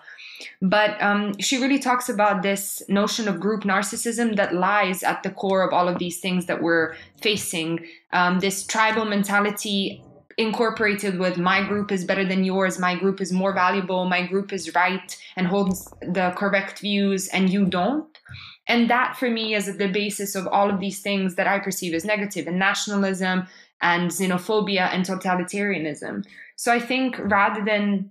[0.60, 5.30] But um, she really talks about this notion of group narcissism that lies at the
[5.30, 7.86] core of all of these things that we're facing.
[8.12, 10.03] Um, this tribal mentality
[10.38, 14.52] incorporated with my group is better than yours, my group is more valuable, my group
[14.52, 18.18] is right and holds the correct views, and you don't.
[18.66, 21.94] And that for me is the basis of all of these things that I perceive
[21.94, 23.46] as negative and nationalism,
[23.84, 26.24] and xenophobia and totalitarianism.
[26.56, 28.10] So I think rather than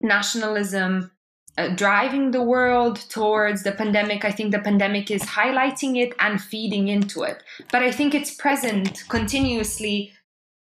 [0.00, 1.12] nationalism
[1.58, 6.42] uh, driving the world towards the pandemic, I think the pandemic is highlighting it and
[6.42, 7.42] feeding into it.
[7.72, 10.12] But I think it's present continuously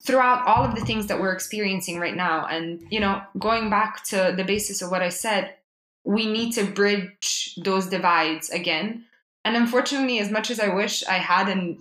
[0.05, 2.45] throughout all of the things that we're experiencing right now.
[2.45, 5.55] And, you know, going back to the basis of what I said,
[6.03, 9.05] we need to bridge those divides again.
[9.43, 11.77] And unfortunately, as much as I wish I had an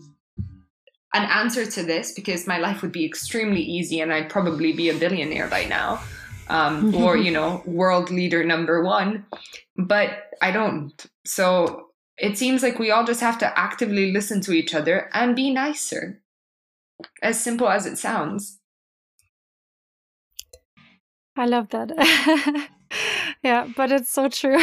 [1.14, 4.88] an answer to this because my life would be extremely easy and I'd probably be
[4.88, 6.00] a billionaire by now.
[6.48, 9.24] Um, or, you know, world leader number one.
[9.76, 11.06] But I don't.
[11.24, 11.86] So
[12.18, 15.52] it seems like we all just have to actively listen to each other and be
[15.52, 16.20] nicer.
[17.22, 18.60] As simple as it sounds.
[21.36, 21.90] I love that.
[23.42, 24.58] yeah, but it's so true.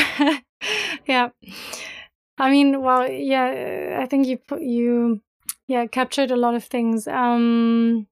[1.07, 1.29] yeah.
[2.37, 5.21] I mean, well, yeah, I think you put you
[5.71, 8.07] yeah captured a lot of things um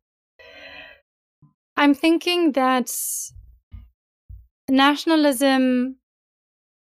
[1.76, 2.90] i'm thinking that
[4.70, 5.98] nationalism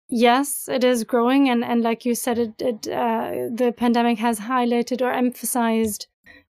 [0.09, 4.41] yes it is growing and and like you said it, it uh, the pandemic has
[4.41, 6.07] highlighted or emphasized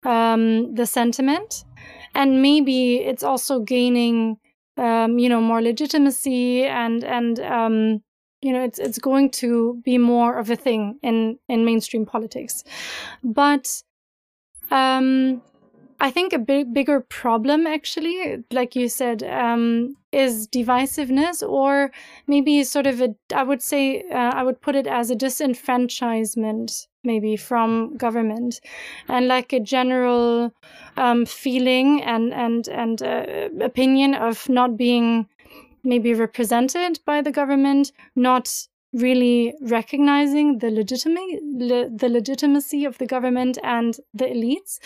[0.03, 1.63] um the sentiment.
[2.13, 4.37] And maybe it's also gaining
[4.77, 8.01] um you know more legitimacy and and um
[8.41, 12.63] you know it's it's going to be more of a thing in in mainstream politics.
[13.23, 13.83] But
[14.69, 15.41] um,
[15.99, 21.91] I think a big, bigger problem, actually, like you said, um, is divisiveness, or
[22.27, 26.87] maybe sort of a, I would say, uh, I would put it as a disenfranchisement,
[27.03, 28.59] maybe from government,
[29.07, 30.53] and like a general
[30.97, 35.27] um, feeling and and and uh, opinion of not being
[35.83, 43.05] maybe represented by the government, not really recognizing the legitimacy le- the legitimacy of the
[43.05, 44.79] government and the elites.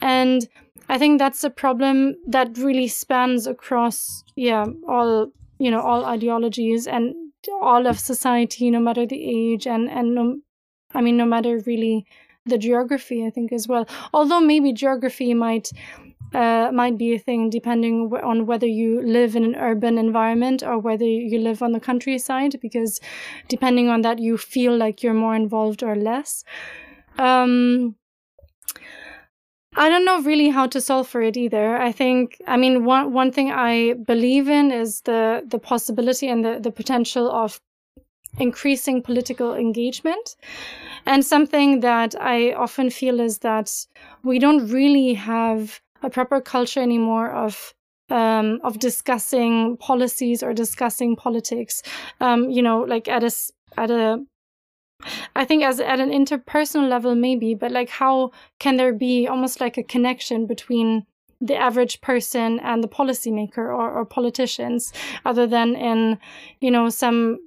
[0.00, 0.48] And
[0.90, 6.86] i think that's a problem that really spans across yeah all you know all ideologies
[6.86, 7.14] and
[7.62, 10.42] all of society, no matter the age and and
[10.94, 12.06] I mean no matter really
[12.46, 13.26] the geography.
[13.26, 13.86] I think as well.
[14.12, 15.70] Although maybe geography might
[16.34, 20.78] uh, might be a thing depending on whether you live in an urban environment or
[20.78, 23.00] whether you live on the countryside, because
[23.48, 26.44] depending on that, you feel like you're more involved or less.
[27.18, 27.96] Um,
[29.76, 31.76] I don't know really how to solve for it either.
[31.76, 36.44] I think, I mean, one one thing I believe in is the the possibility and
[36.44, 37.60] the the potential of
[38.38, 40.36] increasing political engagement.
[41.06, 43.72] And something that I often feel is that
[44.22, 47.74] we don't really have a proper culture anymore of
[48.10, 51.82] um, of discussing policies or discussing politics.
[52.20, 53.30] Um, you know, like at a
[53.76, 54.24] at a
[55.36, 59.60] I think as at an interpersonal level maybe, but like how can there be almost
[59.60, 61.06] like a connection between
[61.40, 64.92] the average person and the policymaker or, or politicians
[65.24, 66.18] other than in,
[66.60, 67.38] you know, some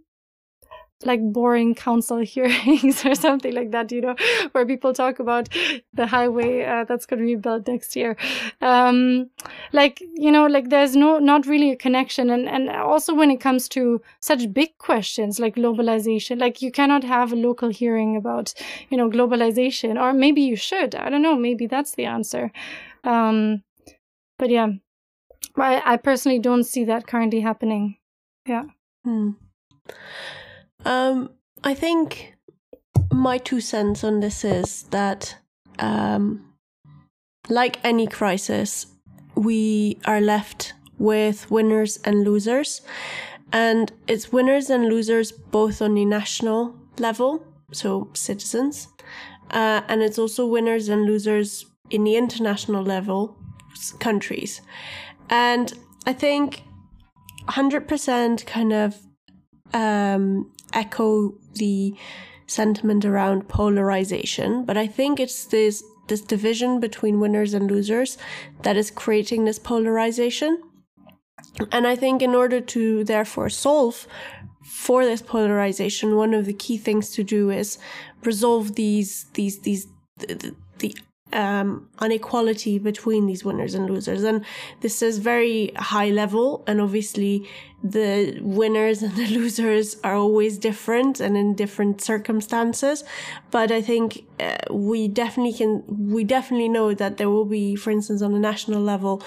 [1.06, 4.16] like boring council hearings or something like that, you know,
[4.52, 5.50] where people talk about
[5.94, 8.16] the highway uh, that's going to be built next year.
[8.62, 9.30] Um,
[9.74, 12.30] like, you know, like there's no, not really a connection.
[12.30, 17.04] And, and also when it comes to such big questions like globalization, like you cannot
[17.04, 18.54] have a local hearing about,
[18.90, 20.96] you know, globalization, or maybe you should.
[20.96, 21.36] I don't know.
[21.36, 22.52] Maybe that's the answer.
[23.04, 23.64] Um,
[24.38, 24.68] but yeah,
[25.58, 27.98] I, I personally don't see that currently happening.
[28.46, 28.64] Yeah.
[29.04, 29.32] Hmm.
[30.86, 31.32] Um,
[31.64, 32.36] I think
[33.12, 35.36] my two cents on this is that,
[35.80, 36.54] um,
[37.50, 38.88] like any crisis,
[39.36, 42.82] we are left with winners and losers.
[43.52, 48.88] And it's winners and losers both on the national level, so citizens,
[49.50, 53.36] uh, and it's also winners and losers in the international level,
[54.00, 54.62] countries.
[55.30, 55.74] And
[56.06, 56.64] I think
[57.50, 58.98] 100% kind of
[59.74, 61.96] um, echo the
[62.48, 68.18] sentiment around polarization, but I think it's this this division between winners and losers
[68.64, 70.62] that is creating this polarization.
[71.72, 74.08] And I think in order to therefore solve
[74.64, 77.78] for this polarization, one of the key things to do is
[78.24, 80.96] resolve these these these the, the
[81.34, 84.24] um, inequality between these winners and losers.
[84.24, 84.46] And
[84.82, 86.64] this is very high level.
[86.68, 87.48] And obviously,
[87.84, 93.04] the winners and the losers are always different and in different circumstances.
[93.50, 97.92] But I think uh, we definitely can, we definitely know that there will be, for
[97.92, 99.24] instance, on a national level,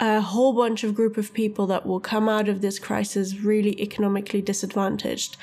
[0.00, 3.80] a whole bunch of group of people that will come out of this crisis really
[3.80, 5.36] economically disadvantaged.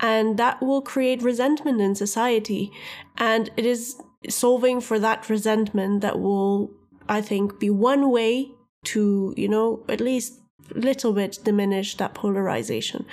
[0.00, 2.72] And that will create resentment in society.
[3.18, 6.70] And it is solving for that resentment that will,
[7.08, 8.50] I think, be one way
[8.84, 10.40] to, you know, at least
[10.74, 13.06] a little bit diminish that polarization.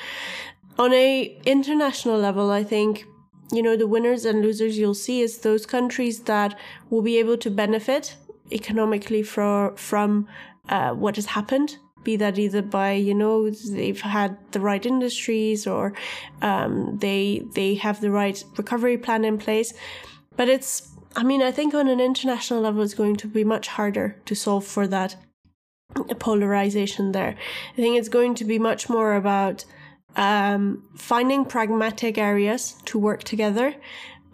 [0.78, 3.06] On a international level, I think
[3.52, 6.58] you know the winners and losers you'll see is those countries that
[6.90, 8.16] will be able to benefit
[8.52, 10.28] economically for, from
[10.70, 15.68] uh, what has happened be that either by you know they've had the right industries
[15.68, 15.94] or
[16.42, 19.74] um, they they have the right recovery plan in place
[20.38, 23.68] but it's I mean, I think on an international level, it's going to be much
[23.70, 25.16] harder to solve for that
[26.20, 27.36] polarization there.
[27.74, 29.66] I think it's going to be much more about
[30.16, 33.76] um, finding pragmatic areas to work together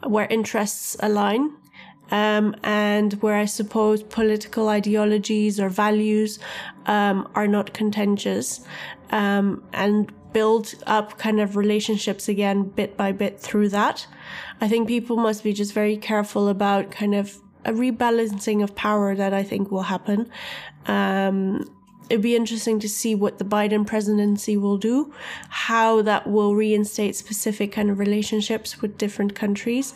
[0.06, 1.54] where interests align.
[2.12, 6.38] Um, and where I suppose political ideologies or values
[6.86, 8.68] um, are not contentious,
[9.10, 14.06] um, and build up kind of relationships again bit by bit through that.
[14.62, 19.16] I think people must be just very careful about kind of a rebalancing of power
[19.16, 20.30] that I think will happen.
[20.86, 21.70] Um,
[22.10, 25.14] it'd be interesting to see what the Biden presidency will do,
[25.50, 29.94] how that will reinstate specific kind of relationships with different countries.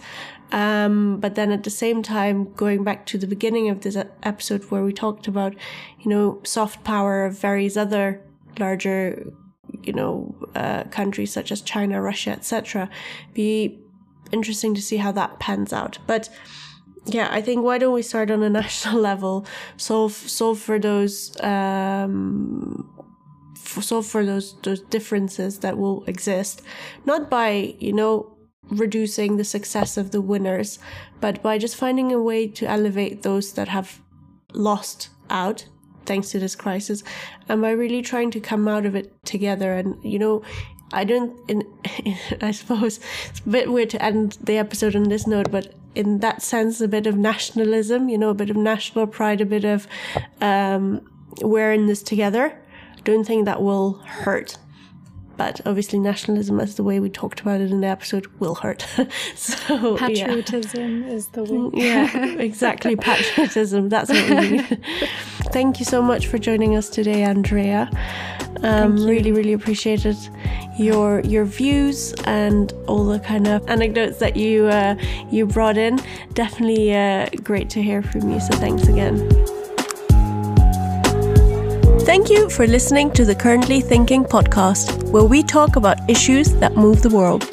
[0.52, 4.64] Um, but then at the same time, going back to the beginning of this episode
[4.66, 5.54] where we talked about,
[6.00, 8.22] you know, soft power of various other
[8.58, 9.34] larger
[9.84, 12.90] you know, uh, countries such as China, Russia, etc.
[13.34, 13.80] Be
[14.32, 15.98] interesting to see how that pans out.
[16.08, 16.30] But
[17.06, 19.46] yeah, I think why don't we start on a national level,
[19.78, 22.90] solve solve for those um,
[23.56, 26.62] solve for those those differences that will exist,
[27.06, 28.34] not by you know
[28.70, 30.80] reducing the success of the winners,
[31.22, 34.02] but by just finding a way to elevate those that have
[34.54, 35.66] lost out
[36.06, 37.04] thanks to this crisis.
[37.48, 39.74] And by really trying to come out of it together?
[39.74, 40.42] And you know
[40.94, 41.64] i don't in,
[42.04, 45.74] in, i suppose it's a bit weird to end the episode on this note but
[45.96, 49.46] in that sense a bit of nationalism you know a bit of national pride a
[49.46, 49.88] bit of
[50.42, 51.02] um,
[51.42, 52.58] we're in this together.
[52.98, 54.58] I don't think that will hurt
[55.38, 58.86] but obviously nationalism, as the way we talked about it in the episode, will hurt.
[59.36, 61.10] so patriotism yeah.
[61.10, 61.70] is the way.
[61.74, 62.96] yeah, exactly.
[62.96, 63.90] Patriotism.
[63.90, 64.86] That's what we need.
[65.52, 67.90] Thank you so much for joining us today, Andrea.
[68.64, 70.18] Um, really, really appreciated
[70.78, 74.96] your your views and all the kind of anecdotes that you uh,
[75.30, 76.00] you brought in.
[76.34, 78.40] Definitely uh, great to hear from you.
[78.40, 79.18] So thanks again.
[82.08, 86.78] Thank you for listening to the Currently Thinking podcast, where we talk about issues that
[86.78, 87.44] move the world.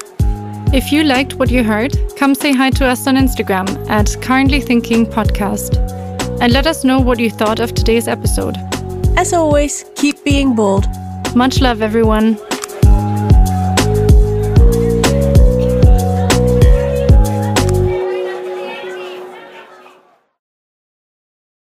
[0.72, 4.60] If you liked what you heard, come say hi to us on Instagram at Currently
[4.60, 5.74] Thinking Podcast
[6.40, 8.56] and let us know what you thought of today's episode.
[9.16, 10.86] As always, keep being bold.
[11.34, 12.38] Much love, everyone.